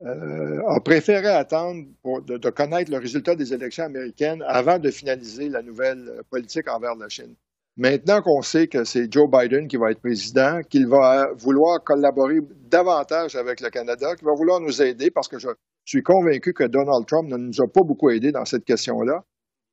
euh, 0.05 0.61
a 0.65 0.79
préféré 0.79 1.27
attendre 1.27 1.85
de, 2.25 2.49
connaître 2.51 2.89
le 2.89 2.99
résultat 2.99 3.35
des 3.35 3.53
élections 3.53 3.83
américaines 3.83 4.41
avant 4.47 4.79
de 4.79 4.89
finaliser 4.91 5.49
la 5.49 5.61
nouvelle 5.61 6.07
euh, 6.07 6.21
politique 6.29 6.69
envers 6.69 6.95
la 6.95 7.09
Chine. 7.09 7.35
Maintenant 7.75 8.21
qu'on 8.21 8.41
sait 8.41 8.67
que 8.67 8.85
c'est 8.85 9.11
Joe 9.11 9.29
Biden 9.29 9.67
qui 9.67 9.75
va 9.75 9.91
être 9.91 9.99
président, 9.99 10.61
qu'il 10.69 10.87
va 10.87 11.33
vouloir 11.35 11.83
collaborer 11.83 12.39
davantage 12.69 13.35
avec 13.35 13.59
le 13.59 13.69
Canada, 13.69 14.15
qu'il 14.15 14.25
va 14.25 14.33
vouloir 14.33 14.61
nous 14.61 14.81
aider, 14.81 15.11
parce 15.11 15.27
que 15.27 15.37
je 15.37 15.49
suis 15.83 16.03
convaincu 16.03 16.53
que 16.53 16.63
Donald 16.63 17.05
Trump 17.05 17.29
ne 17.29 17.35
nous 17.35 17.61
a 17.61 17.67
pas 17.67 17.83
beaucoup 17.83 18.09
aidés 18.09 18.31
dans 18.31 18.45
cette 18.45 18.63
question-là. 18.63 19.23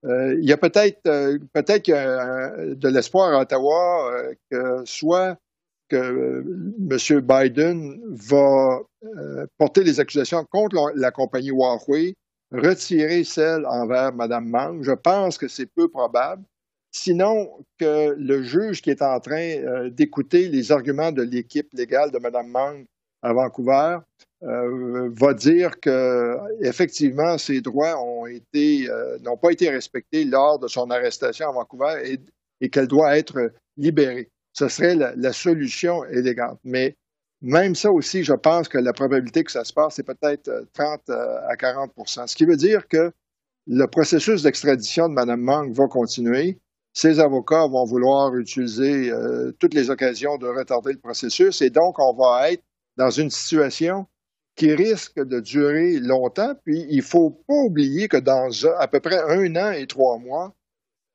Euh, 0.04 0.34
il 0.40 0.48
y 0.48 0.52
a 0.52 0.56
peut-être 0.56 1.00
peut-être 1.52 1.88
de 1.88 2.88
l'espoir 2.88 3.32
à 3.32 3.42
Ottawa 3.42 4.12
que 4.50 4.84
soit 4.84 5.36
que 5.88 5.96
euh, 5.96 6.42
M. 6.90 7.20
Biden 7.20 8.00
va 8.10 8.80
euh, 9.04 9.46
porter 9.58 9.84
des 9.84 10.00
accusations 10.00 10.44
contre 10.50 10.92
la, 10.94 11.10
compagnie 11.10 11.50
Huawei, 11.50 12.14
retirer 12.52 13.24
celle 13.24 13.66
envers 13.66 14.12
Mme 14.12 14.48
Mang. 14.48 14.82
Je 14.82 14.92
pense 14.92 15.38
que 15.38 15.48
c'est 15.48 15.66
peu 15.66 15.88
probable. 15.88 16.42
Sinon, 16.92 17.50
que 17.78 18.14
le 18.18 18.42
juge 18.42 18.80
qui 18.80 18.90
est 18.90 19.02
en 19.02 19.20
train 19.20 19.58
euh, 19.58 19.90
d'écouter 19.90 20.48
les 20.48 20.72
arguments 20.72 21.12
de 21.12 21.22
l'équipe 21.22 21.72
légale 21.74 22.10
de 22.10 22.18
Mme 22.18 22.48
Mang 22.48 22.84
à 23.22 23.32
Vancouver 23.32 23.98
va 24.42 25.34
dire 25.34 25.80
que 25.80 26.36
effectivement 26.60 27.38
ses 27.38 27.62
droits 27.62 27.94
n'ont 27.94 29.36
pas 29.38 29.50
été 29.50 29.70
respectés 29.70 30.24
lors 30.24 30.58
de 30.58 30.68
son 30.68 30.90
arrestation 30.90 31.48
à 31.48 31.52
Vancouver 31.52 32.20
et 32.60 32.68
qu'elle 32.68 32.86
doit 32.86 33.16
être 33.16 33.50
libérée 33.78 34.30
ce 34.56 34.68
serait 34.68 34.94
la, 34.94 35.32
solution 35.32 36.04
élégante. 36.06 36.58
Mais 36.64 36.96
même 37.42 37.74
ça 37.74 37.92
aussi, 37.92 38.24
je 38.24 38.32
pense 38.32 38.68
que 38.68 38.78
la 38.78 38.94
probabilité 38.94 39.44
que 39.44 39.52
ça 39.52 39.64
se 39.64 39.72
passe, 39.72 39.96
c'est 39.96 40.02
peut-être 40.02 40.50
30 40.72 41.00
euh, 41.10 41.12
euh, 41.12 41.48
à 41.48 41.56
40% 41.56 42.26
Ce 42.26 42.34
qui 42.34 42.46
veut 42.46 42.56
dire 42.56 42.88
que 42.88 43.12
le 43.66 43.86
processus 43.86 44.42
d'extradition 44.42 45.10
de 45.10 45.14
Mme 45.14 45.42
Mang 45.42 45.72
va 45.72 45.86
continuer. 45.88 46.58
Ses 46.94 47.20
avocats 47.20 47.66
vont 47.66 47.84
vouloir 47.84 48.34
utiliser 48.34 49.10
euh, 49.10 49.52
toutes 49.58 49.74
les 49.74 49.90
occasions 49.90 50.38
de 50.38 50.46
retarder 50.46 50.92
le 50.94 51.00
processus 51.00 51.60
et 51.60 51.68
donc 51.68 51.98
on 51.98 52.14
va 52.14 52.52
être 52.52 52.62
dans 52.96 53.10
une 53.10 53.28
situation 53.28 54.06
qui 54.54 54.72
risque 54.72 55.22
de 55.22 55.40
durer 55.40 55.98
longtemps. 55.98 56.54
Puis 56.64 56.86
il 56.88 56.98
ne 56.98 57.02
faut 57.02 57.28
pas 57.28 57.54
oublier 57.54 58.08
que 58.08 58.16
dans 58.16 58.48
à 58.78 58.88
peu 58.88 59.00
près 59.00 59.18
un 59.18 59.54
an 59.56 59.72
et 59.72 59.86
trois 59.86 60.16
mois, 60.16 60.54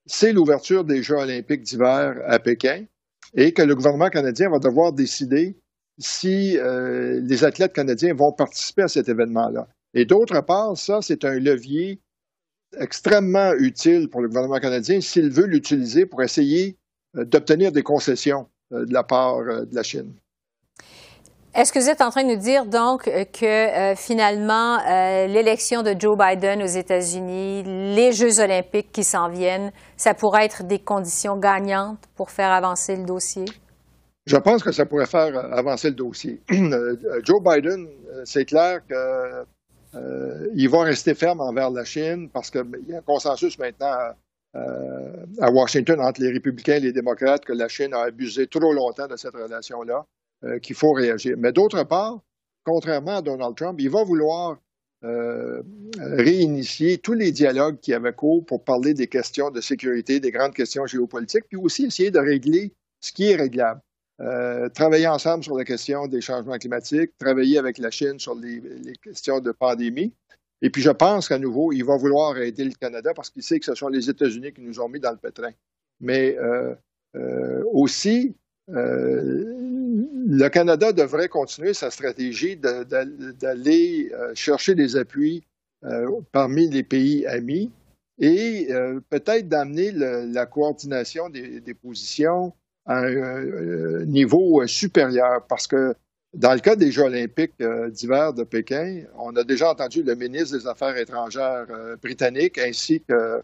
c'est 0.06 0.32
l'ouverture 0.32 0.84
des 0.84 1.02
Jeux 1.02 1.16
olympiques 1.16 1.64
d'hiver 1.64 2.22
à 2.28 2.38
Pékin 2.38 2.86
et 3.36 3.54
que 3.54 3.62
le 3.62 3.76
gouvernement 3.76 4.10
canadien 4.10 4.50
va 4.50 4.60
devoir 4.60 4.94
décider 4.94 5.58
si 5.98 6.58
euh, 6.58 7.20
les 7.24 7.44
athlètes 7.44 7.74
canadiens 7.74 8.14
vont 8.14 8.32
participer 8.32 8.84
à 8.84 8.88
cet 8.88 9.10
événement-là. 9.10 9.68
Et 9.94 10.06
d'autre 10.06 10.42
part, 10.42 10.78
ça, 10.78 11.00
c'est 11.02 11.26
un 11.26 11.40
levier 11.40 12.00
extrêmement 12.80 13.54
utile 13.54 14.10
pour 14.10 14.22
le 14.22 14.30
gouvernement 14.30 14.60
canadien 14.60 15.02
s'il 15.02 15.30
veut 15.30 15.46
l'utiliser 15.46 16.06
pour 16.06 16.24
essayer 16.24 16.78
euh, 17.18 17.26
d'obtenir 17.26 17.72
des 17.72 17.84
concessions 17.84 18.48
euh, 18.72 18.86
de 18.86 18.94
la 18.94 19.04
part 19.04 19.44
de 19.44 19.76
la 19.76 19.84
Chine. 19.84 20.14
Est-ce 21.54 21.74
que 21.74 21.80
vous 21.80 21.90
êtes 21.90 22.00
en 22.00 22.12
train 22.12 22.24
de 22.24 22.30
nous 22.30 22.40
dire 22.40 22.66
donc 22.66 23.10
euh, 23.10 23.26
que 23.26 23.46
euh, 23.46 23.96
finalement 23.96 24.80
euh, 24.88 25.28
l'élection 25.28 25.84
de 25.84 25.94
Joe 26.00 26.18
Biden 26.18 26.64
aux 26.64 26.66
États-Unis, 26.66 27.64
les 27.94 28.14
Jeux 28.14 28.40
olympiques 28.40 28.94
qui 28.94 29.04
s'en 29.04 29.28
viennent, 29.28 29.74
ça 29.98 30.14
pourrait 30.14 30.46
être 30.46 30.64
des 30.64 30.80
conditions 30.80 31.36
gagnantes 31.36 32.00
pour 32.16 32.32
faire 32.32 32.52
avancer 32.52 32.96
le 32.96 33.04
dossier? 33.04 33.44
Je 34.28 34.38
pense 34.38 34.64
que 34.64 34.72
ça 34.72 34.86
pourrait 34.86 35.08
faire 35.08 35.36
avancer 35.54 35.90
le 35.90 35.96
dossier. 35.96 36.42
Joe 37.24 37.44
Biden, 37.44 37.90
c'est 38.24 38.46
clair 38.46 38.80
que 38.88 39.46
il 40.56 40.70
va 40.70 40.84
rester 40.84 41.16
ferme 41.16 41.42
envers 41.42 41.70
la 41.70 41.84
Chine 41.84 42.30
parce 42.30 42.50
qu'il 42.50 42.64
y 42.88 42.94
a 42.94 43.00
un 43.00 43.02
consensus 43.02 43.60
maintenant 43.60 44.14
à 44.54 45.52
Washington 45.52 46.00
entre 46.00 46.22
les 46.22 46.32
républicains 46.32 46.76
et 46.76 46.80
les 46.80 46.94
démocrates 46.94 47.44
que 47.44 47.52
la 47.52 47.68
Chine 47.68 47.94
a 47.94 48.04
abusé 48.04 48.48
trop 48.48 48.72
longtemps 48.72 49.08
de 49.08 49.18
cette 49.18 49.34
relation-là, 49.34 50.06
qu'il 50.62 50.76
faut 50.76 50.94
réagir. 50.94 51.36
Mais 51.38 51.52
d'autre 51.52 51.84
part, 51.84 52.20
contrairement 52.64 53.18
à 53.18 53.22
Donald 53.22 53.56
Trump, 53.56 53.80
il 53.80 53.90
va 53.90 54.04
vouloir 54.04 54.58
euh, 55.04 55.64
réinitier 55.98 57.00
tous 57.00 57.14
les 57.14 57.32
dialogues 57.32 57.80
qui 57.80 57.92
avaient 57.92 58.14
cours 58.14 58.46
pour 58.46 58.64
parler 58.64 58.94
des 58.94 59.08
questions 59.08 59.50
de 59.50 59.60
sécurité, 59.60 60.20
des 60.20 60.30
grandes 60.30 60.54
questions 60.54 60.86
géopolitiques, 60.86 61.46
puis 61.50 61.58
aussi 61.58 61.86
essayer 61.86 62.12
de 62.12 62.20
régler 62.20 62.72
ce 63.00 63.12
qui 63.12 63.32
est 63.32 63.36
réglable. 63.36 63.82
Euh, 64.20 64.70
travailler 64.70 65.08
ensemble 65.08 65.44
sur 65.44 65.58
la 65.58 65.64
question 65.64 66.06
des 66.06 66.22
changements 66.22 66.60
climatiques, 66.60 67.18
travailler 67.18 67.58
avec 67.58 67.80
la 67.80 67.90
Chine 67.90 68.20
sur 68.20 68.36
les, 68.36 68.62
questions 69.04 69.40
de 69.40 69.52
pandémie. 69.52 70.14
Et 70.62 70.70
puis, 70.70 70.84
je 70.84 70.92
pense 70.92 71.28
qu'à 71.28 71.40
nouveau, 71.40 71.72
il 71.72 71.84
va 71.84 71.98
vouloir 71.98 72.38
aider 72.38 72.64
le 72.64 72.74
Canada 72.80 73.12
parce 73.16 73.32
qu'il 73.32 73.42
sait 73.42 73.58
que 73.58 73.66
ce 73.66 73.74
sont 73.74 73.88
les 73.88 74.08
États-Unis 74.08 74.54
qui 74.54 74.62
nous 74.62 74.80
ont 74.80 74.88
mis 74.88 75.00
dans 75.00 75.10
le 75.10 75.18
pétrin. 75.18 75.50
Mais 76.00 76.38
euh, 76.38 76.76
aussi, 77.72 78.36
le 80.34 80.48
Canada 80.48 80.94
devrait 80.94 81.28
continuer 81.28 81.74
sa 81.74 81.92
stratégie 81.92 82.56
d'aller 82.56 84.12
euh, 84.14 84.32
chercher 84.34 84.76
des 84.76 84.96
appuis 84.96 85.44
euh, 85.84 86.10
parmi 86.32 86.70
les 86.70 86.84
pays 86.84 87.26
amis 87.26 87.70
et 88.18 88.68
euh, 88.72 89.02
peut-être 89.10 89.50
d'amener 89.50 89.92
la 89.92 90.46
coordination 90.46 91.28
des, 91.28 91.74
positions 91.74 92.54
à 92.86 93.00
un, 93.00 94.06
niveau 94.06 94.66
supérieur 94.68 95.46
parce 95.50 95.68
que 95.68 95.96
dans 96.34 96.54
le 96.54 96.62
cas 96.62 96.78
des 96.78 96.94
Jeux 96.94 97.04
olympiques 97.04 97.62
d'hiver 97.90 98.34
de 98.34 98.44
Pékin, 98.46 99.04
on 99.18 99.36
a 99.36 99.44
déjà 99.44 99.72
entendu 99.72 100.02
le 100.02 100.16
ministre 100.16 100.58
des 100.58 100.66
Affaires 100.66 100.96
étrangères 100.96 101.68
britannique 102.02 102.58
ainsi 102.58 103.02
que 103.02 103.42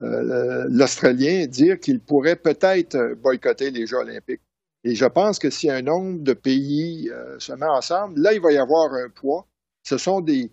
l'Australien 0.00 1.46
dire 1.46 1.78
qu'il 1.78 2.00
pourrait 2.00 2.36
peut-être 2.36 3.14
boycotter 3.20 3.70
les 3.70 3.86
Jeux 3.86 3.98
olympiques. 3.98 4.40
Et 4.84 4.94
je 4.94 5.04
pense 5.04 5.38
que 5.38 5.50
si 5.50 5.70
un 5.70 5.82
nombre 5.82 6.20
de 6.22 6.32
pays 6.32 7.08
euh, 7.10 7.38
se 7.38 7.52
met 7.52 7.66
ensemble, 7.66 8.20
là, 8.20 8.32
il 8.32 8.40
va 8.40 8.52
y 8.52 8.58
avoir 8.58 8.92
un 8.92 9.08
poids. 9.08 9.46
Ce 9.82 9.98
sont 9.98 10.20
des. 10.20 10.50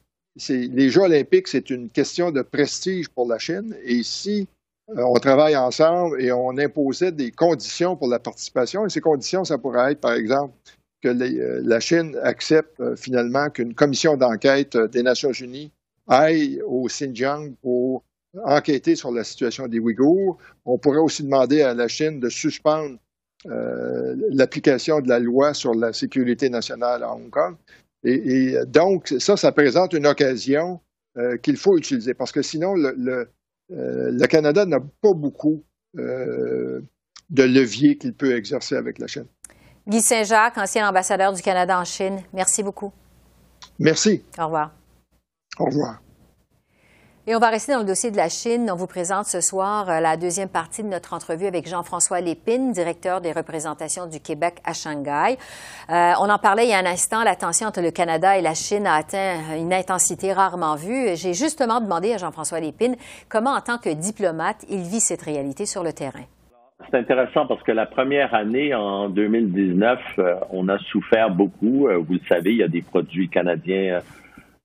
Les 0.48 0.90
Jeux 0.90 1.02
olympiques, 1.02 1.48
c'est 1.50 1.70
une 1.70 1.90
question 1.90 2.32
de 2.32 2.42
prestige 2.42 3.10
pour 3.10 3.28
la 3.28 3.40
Chine. 3.40 3.76
Et 3.84 4.04
si 4.04 4.48
euh, 4.90 5.02
on 5.02 5.16
travaille 5.16 5.58
ensemble 5.58 6.22
et 6.22 6.32
on 6.32 6.58
imposait 6.58 7.12
des 7.12 7.32
conditions 7.32 7.98
pour 7.98 8.08
la 8.08 8.20
participation, 8.20 8.86
et 8.86 8.90
ces 8.90 9.02
conditions, 9.02 9.44
ça 9.44 9.58
pourrait 9.58 9.92
être, 9.92 10.00
par 10.00 10.14
exemple, 10.14 10.54
que 11.02 11.10
euh, 11.10 11.62
la 11.64 11.80
Chine 11.80 12.18
accepte 12.24 12.96
finalement 12.96 13.50
qu'une 13.50 13.74
commission 13.74 14.16
d'enquête 14.16 14.78
des 14.78 15.04
Nations 15.04 15.32
Unies 15.34 15.72
aille 16.08 16.62
au 16.66 16.86
Xinjiang 16.86 17.56
pour 17.62 18.04
enquêter 18.46 18.96
sur 18.96 19.12
la 19.12 19.24
situation 19.24 19.68
des 19.68 19.80
Ouïghours. 19.80 20.38
On 20.64 20.78
pourrait 20.78 21.00
aussi 21.00 21.24
demander 21.24 21.64
à 21.64 21.74
la 21.74 21.88
Chine 21.88 22.20
de 22.20 22.30
suspendre 22.30 22.98
l'application 23.46 25.00
de 25.00 25.10
la 25.10 25.20
loi 25.20 25.54
sur 25.54 25.74
la 25.74 25.94
sécurité 25.94 26.50
nationale 26.50 27.04
à 27.04 27.14
Hong 27.14 27.30
Kong. 27.30 27.56
Et, 28.04 28.56
donc, 28.68 29.14
ça, 29.20 29.38
ça 29.38 29.52
présente 29.52 29.94
une 29.94 30.08
occasion 30.08 30.80
euh, 31.18 31.38
qu'il 31.38 31.58
faut 31.58 31.78
utiliser 31.78 32.14
parce 32.14 32.32
que 32.32 32.42
sinon, 32.42 32.74
le, 32.76 33.30
euh, 33.72 34.28
Canada 34.28 34.66
n'a 34.66 34.80
pas 34.80 35.14
beaucoup 35.14 35.64
de 35.96 37.44
leviers 37.44 37.98
qu'il 37.98 38.14
peut 38.14 38.36
exercer 38.36 38.76
avec 38.76 39.00
la 39.00 39.08
Chine. 39.08 39.26
Guy 39.88 40.02
Saint-Jacques, 40.02 40.58
ancien 40.58 40.88
ambassadeur 40.88 41.34
du 41.34 41.42
Canada 41.42 41.80
en 41.80 41.84
Chine, 41.84 42.20
merci 42.34 42.62
beaucoup. 42.62 42.92
Merci. 43.80 44.24
Au 44.38 44.46
revoir. 44.46 44.72
Au 45.58 45.66
revoir. 45.66 46.02
Et 47.30 47.36
on 47.36 47.40
va 47.40 47.52
rester 47.52 47.74
dans 47.74 47.82
le 47.82 47.86
dossier 47.86 48.10
de 48.10 48.18
la 48.18 48.28
Chine. 48.28 48.72
On 48.74 48.76
vous 48.76 48.88
présente 48.88 49.28
ce 49.28 49.40
soir 49.40 49.88
euh, 49.88 50.00
la 50.00 50.18
deuxième 50.18 50.50
partie 50.50 50.82
de 50.82 50.88
notre 50.88 51.14
entrevue 51.14 51.46
avec 51.46 51.70
Jean-François 51.70 52.22
Lépine, 52.22 52.72
directeur 52.72 53.22
des 53.22 53.32
représentations 53.32 54.08
du 54.08 54.20
Québec 54.20 54.56
à 54.66 54.74
Shanghai. 54.74 55.38
Euh, 55.92 56.14
on 56.20 56.28
en 56.28 56.40
parlait 56.40 56.66
il 56.66 56.72
y 56.72 56.74
a 56.74 56.80
un 56.80 56.88
instant, 56.88 57.24
la 57.24 57.36
tension 57.36 57.68
entre 57.68 57.82
le 57.82 57.92
Canada 57.92 58.36
et 58.36 58.42
la 58.42 58.56
Chine 58.56 58.88
a 58.88 58.96
atteint 58.96 59.56
une 59.56 59.72
intensité 59.72 60.34
rarement 60.34 60.76
vue. 60.76 61.16
J'ai 61.18 61.36
justement 61.36 61.82
demandé 61.82 62.14
à 62.14 62.18
Jean-François 62.18 62.62
Lépine 62.62 62.96
comment, 63.30 63.52
en 63.52 63.62
tant 63.62 63.78
que 63.78 63.94
diplomate, 63.94 64.66
il 64.68 64.82
vit 64.82 65.00
cette 65.00 65.22
réalité 65.22 65.68
sur 65.68 65.84
le 65.84 65.94
terrain. 65.94 66.26
C'est 66.90 66.98
intéressant 66.98 67.46
parce 67.46 67.62
que 67.62 67.72
la 67.72 67.86
première 67.86 68.34
année, 68.34 68.74
en 68.74 69.08
2019, 69.08 70.00
euh, 70.18 70.34
on 70.50 70.68
a 70.68 70.80
souffert 70.80 71.30
beaucoup. 71.30 71.90
vous 71.92 72.14
le 72.14 72.28
savez, 72.28 72.54
il 72.54 72.58
y 72.58 72.64
a 72.64 72.68
des 72.68 72.82
produits 72.82 73.30
canadiens 73.30 74.02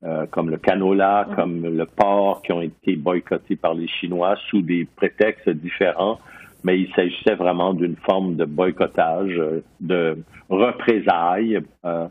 euh, 0.05 0.27
comme 0.31 0.51
le 0.51 0.59
canola, 0.59 1.27
mm. 1.31 1.35
comme 1.35 1.62
le 1.62 1.87
porc, 1.87 2.43
qui 2.43 2.53
ont 2.53 2.61
été 2.61 2.95
boycottés 2.95 3.57
par 3.57 3.73
les 3.73 3.88
Chinois 3.88 4.37
sous 4.51 4.61
des 4.61 4.87
prétextes 4.97 5.49
différents, 5.49 6.19
mais 6.62 6.79
il 6.79 6.93
s'agissait 6.95 7.37
vraiment 7.37 7.73
d'une 7.73 7.97
forme 7.97 8.37
de 8.37 8.45
boycottage, 8.45 9.33
euh, 9.38 9.62
de 9.81 10.19
représailles 10.51 11.59
euh, 11.87 12.07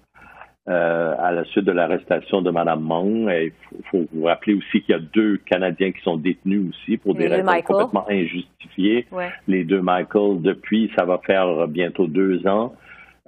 à 0.65 1.32
la 1.32 1.43
suite 1.45 1.65
de 1.65 1.71
l'arrestation 1.71 2.41
de 2.41 2.49
Mme 2.49 2.82
Meng. 2.82 3.29
Il 3.29 3.51
faut, 3.91 4.08
vous 4.12 4.23
rappeler 4.23 4.56
aussi 4.56 4.82
qu'il 4.82 4.95
y 4.95 4.97
a 4.97 5.01
deux 5.13 5.38
Canadiens 5.45 5.91
qui 5.91 6.01
sont 6.01 6.17
détenus 6.17 6.69
aussi 6.69 6.97
pour 6.97 7.13
des 7.13 7.27
raisons 7.27 7.62
complètement 7.62 8.10
injustifiées. 8.10 9.06
Les 9.47 9.65
deux 9.65 9.82
Michael, 9.82 10.41
depuis, 10.41 10.91
ça 10.95 11.06
va 11.06 11.19
faire 11.19 11.67
bientôt 11.67 12.08
deux 12.08 12.47
ans. 12.47 12.73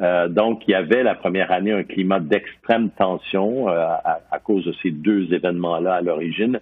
Euh, 0.01 0.27
donc, 0.27 0.63
il 0.67 0.71
y 0.71 0.75
avait 0.75 1.03
la 1.03 1.15
première 1.15 1.51
année 1.51 1.71
un 1.71 1.83
climat 1.83 2.19
d'extrême 2.19 2.89
tension 2.91 3.69
euh, 3.69 3.87
à, 4.31 4.39
cause 4.39 4.65
de 4.65 4.73
ces 4.83 4.91
deux 4.91 5.33
événements-là 5.33 5.95
à 5.95 6.01
l'origine. 6.01 6.59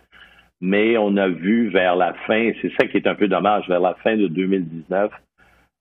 Mais 0.61 0.97
on 0.97 1.17
a 1.17 1.27
vu 1.27 1.69
vers 1.69 1.95
la 1.95 2.13
fin, 2.25 2.51
c'est 2.61 2.71
ça 2.79 2.87
qui 2.87 2.97
est 2.97 3.07
un 3.07 3.15
peu 3.15 3.27
dommage, 3.27 3.67
vers 3.67 3.81
la 3.81 3.95
fin 3.95 4.15
de 4.15 4.27
2019, 4.27 5.11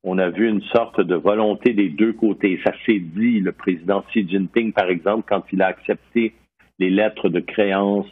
on 0.04 0.18
a 0.18 0.28
vu 0.30 0.48
une 0.48 0.62
sorte 0.62 1.00
de 1.00 1.14
volonté 1.14 1.74
des 1.74 1.88
deux 1.88 2.12
côtés. 2.12 2.58
Ça 2.64 2.72
s'est 2.84 2.98
dit, 2.98 3.38
le 3.38 3.52
président 3.52 4.02
Xi 4.10 4.28
Jinping, 4.28 4.72
par 4.72 4.88
exemple, 4.88 5.24
quand 5.28 5.44
il 5.52 5.62
a 5.62 5.66
accepté 5.66 6.34
les 6.80 6.90
lettres 6.90 7.28
de 7.28 7.38
créance 7.38 8.08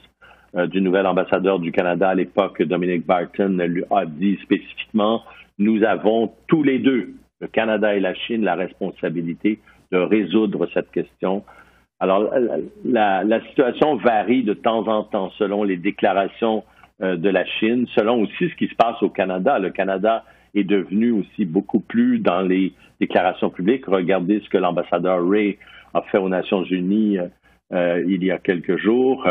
euh, 0.54 0.66
du 0.66 0.80
nouvel 0.80 1.06
ambassadeur 1.06 1.58
du 1.58 1.72
Canada 1.72 2.08
à 2.08 2.14
l'époque, 2.14 2.62
Dominic 2.62 3.04
Barton, 3.04 3.58
lui 3.66 3.82
a 3.90 4.06
dit 4.06 4.38
spécifiquement, 4.42 5.24
nous 5.58 5.82
avons 5.82 6.32
tous 6.46 6.62
les 6.62 6.78
deux 6.78 7.14
le 7.40 7.48
Canada 7.48 7.94
et 7.94 8.00
la 8.00 8.14
Chine 8.14 8.44
la 8.44 8.54
responsabilité 8.54 9.60
de 9.90 9.98
résoudre 9.98 10.68
cette 10.72 10.90
question. 10.90 11.42
Alors, 11.98 12.32
la, 12.84 13.40
situation 13.48 13.96
varie 13.96 14.42
de 14.42 14.54
temps 14.54 14.86
en 14.88 15.02
temps 15.04 15.30
selon 15.38 15.64
les 15.64 15.76
déclarations 15.76 16.64
euh, 17.02 17.16
de 17.16 17.28
la 17.28 17.44
Chine, 17.44 17.86
selon 17.94 18.22
aussi 18.22 18.48
ce 18.48 18.54
qui 18.54 18.68
se 18.68 18.74
passe 18.74 19.02
au 19.02 19.10
Canada. 19.10 19.58
Le 19.58 19.70
Canada 19.70 20.24
est 20.54 20.64
devenu 20.64 21.12
aussi 21.12 21.44
beaucoup 21.44 21.80
plus 21.80 22.18
dans 22.18 22.40
les 22.40 22.72
déclarations 23.00 23.50
publiques. 23.50 23.86
Regardez 23.86 24.40
ce 24.40 24.48
que 24.48 24.58
l'ambassadeur 24.58 25.28
Ray 25.28 25.58
a 25.92 26.02
fait 26.02 26.18
aux 26.18 26.28
Nations 26.28 26.64
Unies 26.64 27.18
euh, 27.18 27.26
euh, 27.72 28.04
il 28.08 28.24
y 28.24 28.30
a 28.30 28.38
quelques 28.38 28.78
jours. 28.78 29.28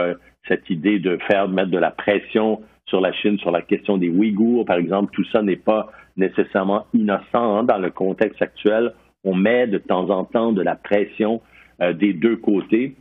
cette 0.47 0.69
idée 0.69 0.99
de 0.99 1.17
faire 1.27 1.49
mettre 1.49 1.71
de 1.71 1.77
la 1.77 1.91
pression 1.91 2.61
sur 2.85 3.01
la 3.01 3.11
Chine 3.13 3.37
sur 3.37 3.51
la 3.51 3.61
question 3.61 3.97
des 3.97 4.09
Ouïghours, 4.09 4.65
par 4.65 4.77
exemple, 4.77 5.11
tout 5.13 5.25
ça 5.25 5.41
n'est 5.41 5.55
pas 5.55 5.91
nécessairement 6.19 6.85
innocent 6.93 7.63
dans 7.63 7.77
le 7.77 7.89
contexte 7.89 8.41
actuel. 8.41 8.93
On 9.23 9.35
met 9.35 9.67
de 9.67 9.77
temps 9.77 10.09
en 10.09 10.23
temps 10.23 10.51
de 10.51 10.61
la 10.61 10.75
pression 10.75 11.41
euh, 11.81 11.93
des 11.93 12.13
deux 12.13 12.37
côtés. 12.37 12.95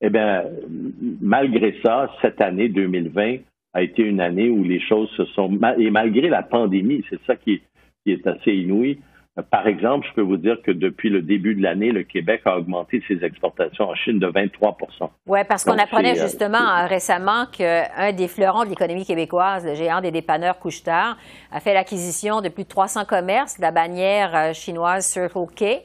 Eh 0.00 0.08
bien, 0.08 0.44
malgré 1.20 1.78
ça, 1.84 2.10
cette 2.22 2.40
année 2.40 2.68
2020 2.68 3.36
a 3.74 3.82
été 3.82 4.02
une 4.02 4.20
année 4.20 4.48
où 4.48 4.64
les 4.64 4.80
choses 4.80 5.10
se 5.10 5.24
sont 5.26 5.50
et 5.78 5.90
malgré 5.90 6.28
la 6.28 6.42
pandémie, 6.42 7.04
c'est 7.10 7.20
ça 7.26 7.36
qui 7.36 7.60
est 8.06 8.26
assez 8.26 8.52
inouï, 8.52 8.98
par 9.50 9.68
exemple, 9.68 10.06
je 10.08 10.14
peux 10.14 10.22
vous 10.22 10.36
dire 10.36 10.60
que 10.62 10.72
depuis 10.72 11.08
le 11.08 11.22
début 11.22 11.54
de 11.54 11.62
l'année, 11.62 11.92
le 11.92 12.02
Québec 12.02 12.42
a 12.46 12.58
augmenté 12.58 13.02
ses 13.06 13.24
exportations 13.24 13.88
en 13.88 13.94
Chine 13.94 14.18
de 14.18 14.26
23 14.26 14.76
Oui, 15.26 15.38
parce 15.48 15.64
qu'on 15.64 15.78
apprenait 15.78 16.18
euh, 16.18 16.22
justement 16.22 16.58
euh, 16.58 16.86
récemment 16.86 17.46
qu'un 17.46 18.12
des 18.12 18.26
fleurons 18.26 18.64
de 18.64 18.70
l'économie 18.70 19.06
québécoise, 19.06 19.64
le 19.64 19.74
géant 19.74 20.00
des 20.00 20.10
dépanneurs 20.10 20.58
couche 20.58 20.80
a 20.88 21.16
fait 21.60 21.74
l'acquisition 21.74 22.40
de 22.40 22.48
plus 22.48 22.64
de 22.64 22.68
300 22.68 23.04
commerces 23.04 23.56
de 23.56 23.62
la 23.62 23.70
bannière 23.70 24.34
euh, 24.34 24.52
chinoise 24.52 25.06
Circle 25.06 25.46
K. 25.54 25.84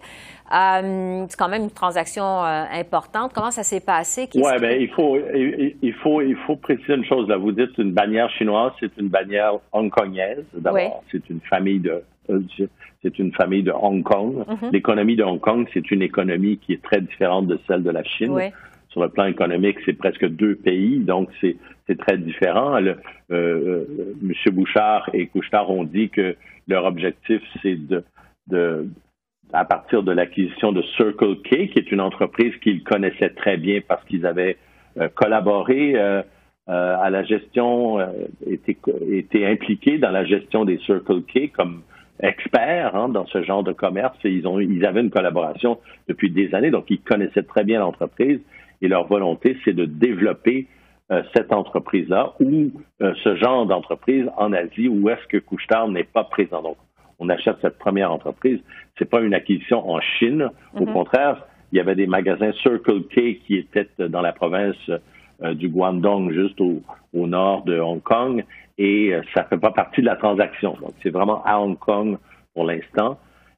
c'est 0.49 1.37
quand 1.37 1.49
même 1.49 1.63
une 1.63 1.71
transaction 1.71 2.23
importante. 2.23 3.31
Comment 3.33 3.51
ça 3.51 3.63
s'est 3.63 3.79
passé? 3.79 4.27
Oui, 4.35 4.59
bien, 4.59 4.71
il 4.71 4.89
faut, 4.89 5.17
il, 5.17 5.93
faut, 6.01 6.21
il 6.21 6.35
faut 6.47 6.55
préciser 6.55 6.93
une 6.93 7.05
chose. 7.05 7.27
Là. 7.27 7.37
Vous 7.37 7.51
dites 7.51 7.77
une 7.77 7.91
bannière 7.91 8.29
chinoise, 8.31 8.71
c'est 8.79 8.95
une 8.97 9.09
bannière 9.09 9.53
hongkongaise. 9.71 10.45
D'abord, 10.53 11.03
c'est 11.11 11.29
une 11.29 11.41
famille 11.41 11.79
de 11.79 12.03
c'est 13.05 13.19
une 13.19 13.31
famille 13.33 13.63
de 13.63 13.71
Hong 13.71 14.03
Kong. 14.03 14.45
Mhm. 14.47 14.69
L'économie 14.71 15.15
de 15.15 15.23
Hong 15.23 15.39
Kong, 15.39 15.67
c'est 15.73 15.91
une 15.91 16.01
économie 16.01 16.57
qui 16.57 16.73
est 16.73 16.81
très 16.81 17.01
différente 17.01 17.47
de 17.47 17.59
celle 17.67 17.83
de 17.83 17.91
la 17.91 18.03
Chine. 18.03 18.35
Sur 18.89 19.03
le 19.03 19.09
plan 19.09 19.25
économique, 19.25 19.77
c'est 19.85 19.93
presque 19.93 20.25
deux 20.25 20.55
pays, 20.55 20.99
donc 20.99 21.29
c'est 21.41 21.97
très 21.97 22.17
différent. 22.17 22.79
Le, 22.79 22.91
euh, 22.91 22.95
euh, 23.31 24.13
M. 24.23 24.53
Bouchard 24.53 25.09
et 25.13 25.27
Couchetard 25.27 25.69
ont 25.69 25.83
dit 25.83 26.09
que 26.09 26.35
leur 26.67 26.85
objectif, 26.85 27.41
c'est 27.61 27.75
de, 27.75 28.03
de, 28.47 28.87
à 29.51 29.65
partir 29.65 30.01
de 30.01 30.13
l'acquisition 30.13 30.71
de 30.71 30.81
Circle 30.95 31.41
K, 31.43 31.67
qui 31.67 31.79
est 31.79 31.91
une 31.91 32.01
entreprise 32.01 32.55
qu'ils 32.63 32.83
connaissaient 32.83 33.31
très 33.31 33.57
bien 33.57 33.81
parce 33.85 34.03
qu'ils 34.05 34.25
avaient 34.25 34.57
collaboré 35.15 35.97
à 36.67 37.09
la 37.09 37.23
gestion, 37.23 37.99
était, 38.49 38.77
était 39.11 39.45
impliqué 39.45 39.97
dans 39.97 40.11
la 40.11 40.23
gestion 40.23 40.63
des 40.63 40.77
Circle 40.79 41.21
K 41.23 41.51
comme 41.51 41.81
experts 42.19 42.95
hein, 42.95 43.09
dans 43.09 43.25
ce 43.25 43.43
genre 43.43 43.63
de 43.63 43.73
commerce. 43.73 44.17
Et 44.23 44.29
ils, 44.29 44.47
ont, 44.47 44.59
ils 44.59 44.85
avaient 44.85 45.01
une 45.01 45.09
collaboration 45.09 45.79
depuis 46.07 46.31
des 46.31 46.53
années, 46.55 46.71
donc 46.71 46.85
ils 46.89 47.01
connaissaient 47.01 47.43
très 47.43 47.63
bien 47.63 47.79
l'entreprise 47.79 48.39
et 48.81 48.87
leur 48.87 49.07
volonté, 49.07 49.57
c'est 49.63 49.73
de 49.73 49.85
développer 49.85 50.67
euh, 51.11 51.21
cette 51.35 51.53
entreprise-là 51.53 52.33
ou 52.39 52.71
euh, 53.01 53.13
ce 53.23 53.35
genre 53.35 53.65
d'entreprise 53.65 54.25
en 54.37 54.53
Asie 54.53 54.87
où 54.87 55.09
est-ce 55.09 55.25
que 55.27 55.37
Couchetard 55.37 55.87
n'est 55.87 56.03
pas 56.03 56.23
présent. 56.23 56.61
Donc, 56.61 56.77
on 57.19 57.29
achète 57.29 57.57
cette 57.61 57.77
première 57.77 58.11
entreprise. 58.11 58.59
C'est 58.97 59.09
pas 59.09 59.21
une 59.21 59.33
acquisition 59.33 59.89
en 59.89 59.99
Chine. 60.01 60.49
Au 60.73 60.85
mhm. 60.85 60.93
contraire, 60.93 61.45
il 61.71 61.77
y 61.77 61.79
avait 61.79 61.95
des 61.95 62.07
magasins 62.07 62.51
Circle 62.63 63.03
K 63.03 63.39
qui 63.45 63.55
étaient 63.55 63.87
dans 63.99 64.21
la 64.21 64.33
province 64.33 64.75
euh, 65.43 65.53
du 65.53 65.69
Guangdong, 65.69 66.31
juste 66.31 66.59
au, 66.59 66.81
au, 67.13 67.27
nord 67.27 67.63
de 67.65 67.79
Hong 67.79 68.01
Kong, 68.01 68.43
et 68.77 69.13
ça 69.33 69.45
fait 69.45 69.57
pas 69.57 69.71
partie 69.71 70.01
de 70.01 70.05
la 70.05 70.15
transaction. 70.15 70.75
Donc, 70.81 70.93
c'est 71.01 71.09
vraiment 71.09 71.43
à 71.45 71.59
Hong 71.59 71.77
Kong 71.77 72.17
pour 72.53 72.65
l'instant 72.65 73.17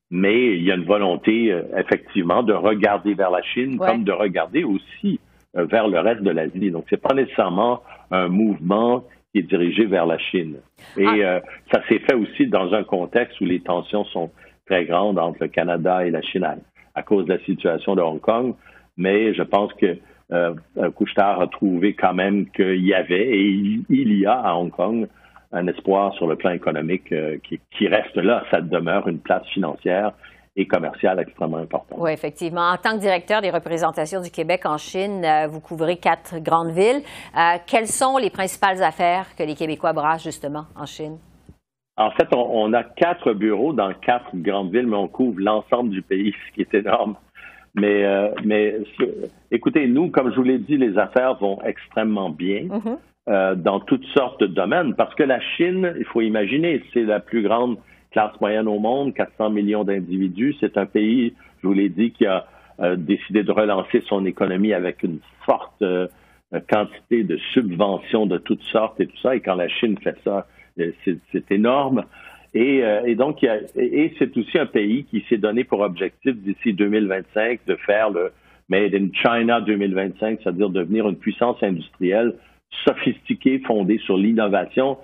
mais 0.10 0.56
il 0.56 0.63
y 0.63 0.71
a 0.71 0.75
une 0.75 0.86
volonté, 0.86 1.51
euh, 1.51 1.63
effectivement, 1.77 2.43
de 2.43 2.53
regarder 2.53 3.13
vers 3.13 3.30
la 3.30 3.41
Chine 3.41 3.77
comme 3.77 4.03
de 4.03 4.12
regarder 4.12 4.63
aussi 4.63 5.19
euh, 5.58 5.65
vers 5.65 5.88
le 5.88 5.99
reste 5.99 6.21
de 6.21 6.32
l'Asie. 6.32 6.71
Donc, 6.71 6.86
c'est 6.89 7.01
pas 7.01 7.13
nécessairement 7.13 7.82
un 8.12 8.27
mouvement 8.30 9.03
qui 9.32 9.39
est 9.39 9.43
dirigé 9.43 9.86
vers 9.86 10.06
la 10.06 10.17
Chine. 10.17 10.58
Et 10.95 11.06
ah. 11.06 11.13
euh, 11.13 11.39
ça 11.71 11.82
s'est 11.88 11.99
fait 11.99 12.15
aussi 12.15 12.47
dans 12.47 12.73
un 12.73 12.84
contexte 12.84 13.39
où 13.41 13.45
les 13.45 13.60
tensions 13.60 14.06
sont 14.06 14.32
très 14.65 14.86
grandes 14.86 15.19
entre 15.19 15.39
le 15.41 15.47
Canada 15.49 16.06
et 16.06 16.12
la 16.12 16.21
Chine 16.21 16.47
à, 16.95 17.03
cause 17.03 17.25
de 17.25 17.34
la 17.34 17.39
situation 17.39 17.95
de 17.95 18.01
Hong 18.01 18.21
Kong. 18.21 18.56
Mais 18.95 19.34
je 19.34 19.43
pense 19.43 19.73
que 19.73 19.97
euh, 20.32 20.54
a 20.76 21.48
trouvé 21.48 21.94
quand 21.94 22.13
même 22.13 22.50
qu'il 22.52 22.86
y 22.86 22.94
avait, 22.94 23.28
et 23.30 23.82
il 23.90 24.13
y 24.20 24.26
a 24.26 24.34
à 24.34 24.56
Hong 24.56 24.72
Kong, 24.72 25.08
un 25.52 25.68
espoir 25.68 26.13
sur 26.16 26.28
le 26.28 26.36
plan 26.36 26.52
économique 26.52 27.12
euh, 27.12 27.38
qui, 27.44 27.88
reste 27.88 28.16
là. 28.18 28.44
Ça 28.52 28.62
demeure 28.62 29.08
une 29.08 29.20
place 29.20 29.46
financière 29.54 30.13
et 30.56 30.66
commerciale 30.66 31.20
extrêmement 31.20 31.58
importante. 31.58 32.00
Oui, 32.00 32.12
effectivement. 32.12 32.72
En 32.72 32.78
tant 32.78 32.94
que 32.96 33.00
directeur 33.00 33.42
des 33.42 33.52
représentations 33.52 34.22
du 34.22 34.32
Québec 34.32 34.66
en 34.66 34.78
Chine, 34.78 35.24
euh, 35.24 35.48
vous 35.48 35.60
couvrez 35.60 35.98
quatre 35.98 36.40
grandes 36.40 36.72
villes. 36.72 37.02
Euh, 37.38 37.58
quelles 37.68 37.88
sont 37.88 38.18
les 38.18 38.32
principales 38.32 38.82
affaires 38.84 39.28
que 39.38 39.44
les 39.44 39.56
Québécois 39.56 39.94
brassent 39.94 40.24
justement 40.24 40.66
en 40.76 40.86
Chine? 40.86 41.18
En 41.96 42.12
fait, 42.12 42.28
on, 42.36 42.74
a 42.74 42.84
quatre 42.84 43.34
bureaux 43.34 43.74
dans 43.74 43.92
quatre 43.94 44.36
grandes 44.36 44.72
villes, 44.72 44.86
mais 44.86 44.98
on 44.98 45.08
couvre 45.08 45.40
l'ensemble 45.40 45.90
du 45.90 46.04
pays, 46.04 46.34
ce 46.48 46.54
qui 46.54 46.62
est 46.62 46.74
énorme. 46.76 47.16
Mais, 47.78 48.32
mais 48.44 48.76
écoutez, 49.52 49.88
nous, 49.88 50.10
comme 50.10 50.32
je 50.32 50.36
vous 50.36 50.44
l'ai 50.44 50.58
dit, 50.58 50.78
les 50.78 50.98
affaires 50.98 51.36
vont 51.36 51.60
extrêmement 51.63 52.30
bien. 52.30 52.63
Mm-hmm. 52.63 52.98
Euh, 53.30 53.56
dans 53.56 53.82
toutes 53.82 54.06
sortes 54.18 54.40
de 54.40 54.48
domaines. 54.48 54.94
Parce 54.96 55.13
que 55.13 55.24
la 55.24 55.42
Chine, 55.42 55.94
il 56.00 56.06
faut 56.06 56.22
imaginer, 56.22 56.82
c'est 56.94 57.04
la 57.04 57.20
plus 57.20 57.42
grande 57.42 57.78
classe 58.12 58.32
moyenne 58.40 58.70
au 58.70 58.80
monde, 58.80 59.13
400 59.13 59.50
millions 59.50 59.84
d'individus. 59.84 60.56
C'est 60.62 60.78
un 60.78 60.86
pays, 60.86 61.34
je 61.62 61.68
vous 61.68 61.74
l'ai 61.74 61.90
dit, 61.90 62.12
qui 62.12 62.26
a 62.26 62.46
euh, 62.80 62.96
décidé 62.96 63.44
de 63.44 63.52
relancer 63.52 64.02
son 64.08 64.26
économie 64.26 64.72
avec 64.72 65.04
une 65.04 65.20
forte 65.46 65.82
euh, 65.82 66.08
quantité 66.70 67.26
de 67.26 67.36
subventions 67.52 68.28
de 68.28 68.38
toutes 68.38 68.63
sortes 68.63 68.98
et 69.02 69.08
tout 69.08 69.18
ça. 69.22 69.36
Et 69.36 69.42
quand 69.42 69.56
la 69.56 69.68
Chine 69.68 69.98
fait 70.02 70.16
ça, 70.24 70.48
c'est 70.78 71.52
énorme. 71.52 72.06
Et, 72.53 72.81
et, 73.05 73.15
donc, 73.15 73.43
et 73.43 74.13
c'est 74.17 74.36
aussi 74.38 74.57
un 74.57 74.65
pays 74.65 75.03
qui 75.03 75.23
s'est 75.29 75.38
donné 75.38 75.63
pour 75.63 75.81
objectif 75.81 76.36
d'ici 76.36 76.73
2025 76.73 77.60
de 77.67 77.75
faire 77.75 78.10
le 78.10 78.31
Made 78.69 78.95
in 78.95 79.07
China 79.13 79.62
2025, 79.62 80.39
c'est-à-dire 80.41 80.69
devenir 80.69 81.07
une 81.07 81.15
puissance 81.15 81.62
industrielle 81.62 82.33
sophistiqué, 82.86 83.60
fondé 83.60 83.97
sur 83.99 84.17
l'innovation. 84.17 84.97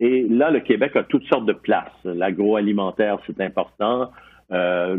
Et 0.00 0.26
là, 0.28 0.50
le 0.50 0.60
Québec 0.60 0.96
a 0.96 1.04
toutes 1.04 1.24
sortes 1.26 1.46
de 1.46 1.52
places. 1.52 1.92
L'agroalimentaire, 2.04 3.18
c'est 3.26 3.40
important. 3.40 4.10
Euh, 4.52 4.96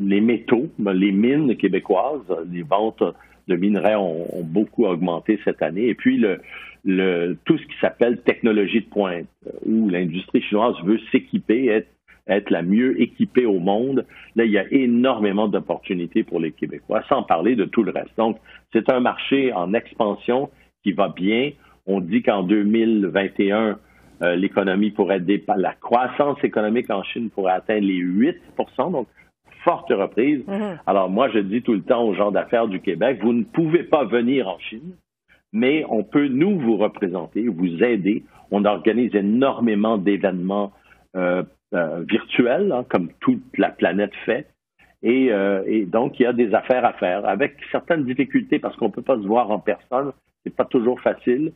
les 0.00 0.20
métaux, 0.20 0.68
les 0.78 1.12
mines 1.12 1.56
québécoises, 1.56 2.22
les 2.50 2.62
ventes 2.62 3.02
de 3.48 3.56
minerais 3.56 3.96
ont, 3.96 4.26
beaucoup 4.44 4.86
augmenté 4.86 5.40
cette 5.44 5.62
année. 5.62 5.88
Et 5.88 5.94
puis, 5.94 6.16
le, 6.18 6.40
tout 6.84 7.58
ce 7.58 7.66
qui 7.66 7.78
s'appelle 7.80 8.20
technologie 8.22 8.80
de 8.80 8.88
pointe, 8.88 9.26
où 9.64 9.88
l'industrie 9.88 10.42
chinoise 10.42 10.76
veut 10.84 11.00
s'équiper, 11.10 11.66
être, 11.66 11.88
être 12.28 12.50
la 12.50 12.62
mieux 12.62 13.00
équipée 13.00 13.46
au 13.46 13.58
monde. 13.58 14.04
Là, 14.36 14.44
il 14.44 14.50
y 14.50 14.58
a 14.58 14.64
énormément 14.70 15.48
d'opportunités 15.48 16.22
pour 16.22 16.40
les 16.40 16.52
Québécois, 16.52 17.02
sans 17.08 17.22
parler 17.22 17.56
de 17.56 17.64
tout 17.64 17.82
le 17.82 17.90
reste. 17.90 18.16
Donc, 18.16 18.38
c'est 18.72 18.90
un 18.90 19.00
marché 19.00 19.52
en 19.52 19.74
expansion 19.74 20.50
qui 20.82 20.92
va 20.92 21.08
bien. 21.08 21.50
On 21.86 22.00
dit 22.00 22.22
qu'en 22.22 22.42
2021, 22.42 23.78
euh, 24.20 24.36
l'économie 24.36 24.90
pourrait 24.90 25.20
dépasser, 25.20 25.60
la 25.60 25.74
croissance 25.74 26.42
économique 26.42 26.90
en 26.90 27.02
Chine 27.02 27.30
pourrait 27.30 27.52
atteindre 27.52 27.86
les 27.86 28.02
8% 28.02 28.92
donc 28.92 29.06
forte 29.64 29.90
reprise. 29.90 30.40
Mm-hmm. 30.46 30.78
Alors 30.86 31.08
moi, 31.08 31.28
je 31.30 31.38
dis 31.38 31.62
tout 31.62 31.74
le 31.74 31.82
temps 31.82 32.02
aux 32.04 32.14
gens 32.14 32.30
d'affaires 32.30 32.68
du 32.68 32.80
Québec, 32.80 33.18
vous 33.22 33.32
ne 33.32 33.44
pouvez 33.44 33.84
pas 33.84 34.04
venir 34.04 34.48
en 34.48 34.58
Chine, 34.58 34.94
mais 35.52 35.84
on 35.88 36.02
peut 36.04 36.28
nous 36.28 36.58
vous 36.58 36.76
représenter, 36.76 37.48
vous 37.48 37.82
aider. 37.82 38.24
On 38.50 38.64
organise 38.64 39.14
énormément 39.14 39.98
d'événements 39.98 40.72
euh, 41.16 41.42
euh, 41.74 42.04
virtuels, 42.08 42.72
hein, 42.72 42.84
comme 42.88 43.08
toute 43.20 43.42
la 43.56 43.70
planète 43.70 44.14
fait. 44.24 44.46
Et, 45.02 45.30
et, 45.66 45.86
donc, 45.86 46.18
il 46.18 46.24
y 46.24 46.26
a 46.26 46.32
des 46.32 46.52
affaires 46.54 46.84
à 46.84 46.92
faire 46.94 47.24
avec 47.24 47.54
certaines 47.70 48.04
difficultés 48.04 48.58
parce 48.58 48.74
qu'on 48.74 48.86
ne 48.86 48.92
peut 48.92 49.02
pas 49.02 49.14
se 49.14 49.26
voir 49.28 49.48
en 49.52 49.60
personne 49.60 50.10
c'est 50.48 50.54
pas 50.54 50.64
toujours 50.64 51.00
facile. 51.00 51.52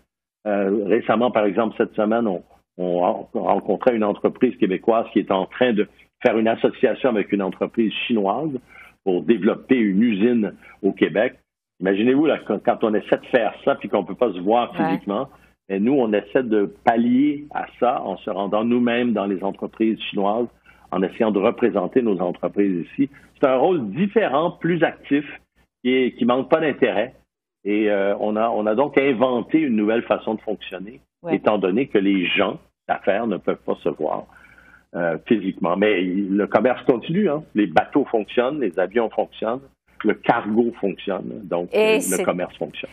Euh, 0.46 0.85
récemment, 0.87 1.31
par 1.31 1.44
exemple, 1.44 1.74
cette 1.78 1.94
semaine, 1.94 2.26
on, 2.26 2.42
on, 2.78 2.98
rencontrait 3.33 3.96
une 3.96 4.05
entreprise 4.05 4.57
québécoise 4.57 5.07
qui 5.12 5.20
est 5.20 5.31
en 5.31 5.46
train 5.46 5.72
de 5.72 5.88
faire 6.22 6.38
une 6.38 6.48
association 6.48 7.09
avec 7.09 7.33
une 7.33 7.42
entreprise 7.42 7.92
chinoise 8.07 8.50
pour 9.05 9.22
développer 9.22 9.76
une 9.76 10.02
usine 10.02 10.55
au 10.83 10.92
Québec. 10.92 11.35
Imaginez-vous, 11.82 12.26
là, 12.26 12.38
quand, 12.38 12.84
on 12.84 12.94
essaie 12.94 13.18
de 13.18 13.26
faire 13.26 13.52
ça 13.64 13.74
puis 13.74 13.88
qu'on 13.88 14.02
ne 14.02 14.06
peut 14.06 14.14
pas 14.14 14.32
se 14.32 14.38
voir 14.38 14.74
physiquement, 14.76 15.28
et 15.68 15.80
nous, 15.80 15.94
on 15.94 16.12
essaie 16.12 16.44
de 16.44 16.72
pallier 16.84 17.46
à 17.52 17.66
ça 17.80 18.02
en 18.02 18.16
se 18.18 18.30
rendant 18.30 18.64
nous-mêmes 18.64 19.12
dans 19.12 19.26
les 19.26 19.42
entreprises 19.42 19.98
chinoises, 20.10 20.46
en 20.92 21.02
essayant 21.02 21.32
de 21.32 21.38
représenter 21.38 22.02
nos 22.02 22.20
entreprises 22.20 22.86
ici. 22.86 23.10
C'est 23.40 23.48
un 23.48 23.56
rôle 23.56 23.90
différent, 23.90 24.52
plus 24.52 24.82
actif, 24.84 25.24
qui 25.82 26.14
ne 26.20 26.26
manque 26.26 26.48
pas 26.48 26.60
d'intérêt. 26.60 27.14
Et 27.64 27.90
euh, 27.90 28.14
on, 28.20 28.36
a, 28.36 28.48
on 28.50 28.66
a 28.66 28.74
donc 28.74 28.98
inventé 28.98 29.58
une 29.58 29.76
nouvelle 29.76 30.02
façon 30.02 30.34
de 30.34 30.40
fonctionner, 30.40 31.00
étant 31.30 31.58
donné 31.58 31.86
que 31.86 31.98
les 31.98 32.26
gens 32.26 32.58
d'affaires 32.88 33.26
ne 33.26 33.36
peuvent 33.38 33.62
pas 33.64 33.76
se 33.82 33.88
voir 33.88 34.26
euh, 34.94 35.16
physiquement. 35.26 35.76
Mais 35.76 36.00
le 36.02 36.46
commerce 36.46 36.82
continue, 36.82 37.28
hein. 37.28 37.42
les 37.54 37.66
bateaux 37.66 38.04
fonctionnent, 38.04 38.60
les 38.60 38.78
avions 38.78 39.10
fonctionnent, 39.10 39.60
le 40.04 40.14
cargo 40.14 40.72
fonctionne, 40.80 41.40
donc 41.44 41.70
le 41.72 42.24
commerce 42.24 42.56
fonctionne. 42.56 42.90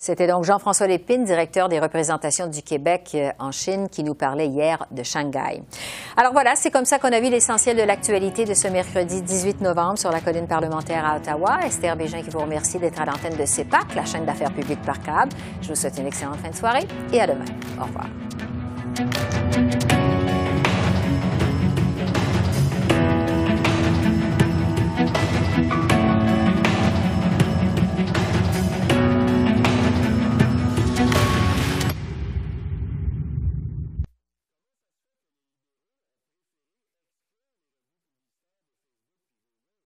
C'était 0.00 0.28
donc 0.28 0.44
Jean-François 0.44 0.86
Lépine, 0.86 1.24
directeur 1.24 1.68
des 1.68 1.80
représentations 1.80 2.46
du 2.46 2.62
Québec 2.62 3.10
euh, 3.14 3.30
en 3.40 3.50
Chine, 3.50 3.88
qui 3.90 4.04
nous 4.04 4.14
parlait 4.14 4.46
hier 4.46 4.86
de 4.92 5.02
Shanghai. 5.02 5.60
Alors 6.16 6.32
voilà, 6.32 6.54
c'est 6.54 6.70
comme 6.70 6.84
ça 6.84 7.00
qu'on 7.00 7.12
a 7.12 7.18
vu 7.18 7.28
l'essentiel 7.30 7.76
de 7.76 7.82
l'actualité 7.82 8.44
de 8.44 8.54
ce 8.54 8.68
mercredi 8.68 9.22
18 9.22 9.60
novembre 9.60 9.98
sur 9.98 10.12
la 10.12 10.20
colline 10.20 10.46
parlementaire 10.46 11.04
à 11.04 11.16
Ottawa. 11.16 11.66
Esther 11.66 11.96
Bégin 11.96 12.22
qui 12.22 12.30
vous 12.30 12.38
remercie 12.38 12.78
d'être 12.78 13.00
à 13.00 13.06
l'antenne 13.06 13.36
de 13.36 13.44
CEPAC, 13.44 13.96
la 13.96 14.04
chaîne 14.04 14.24
d'affaires 14.24 14.52
publiques 14.52 14.82
par 14.82 15.02
câble. 15.02 15.32
Je 15.62 15.70
vous 15.70 15.74
souhaite 15.74 15.98
une 15.98 16.06
excellente 16.06 16.36
fin 16.36 16.50
de 16.50 16.54
soirée 16.54 16.86
et 17.12 17.20
à 17.20 17.26
demain. 17.26 17.44
Au 17.80 17.84
revoir. 17.86 18.06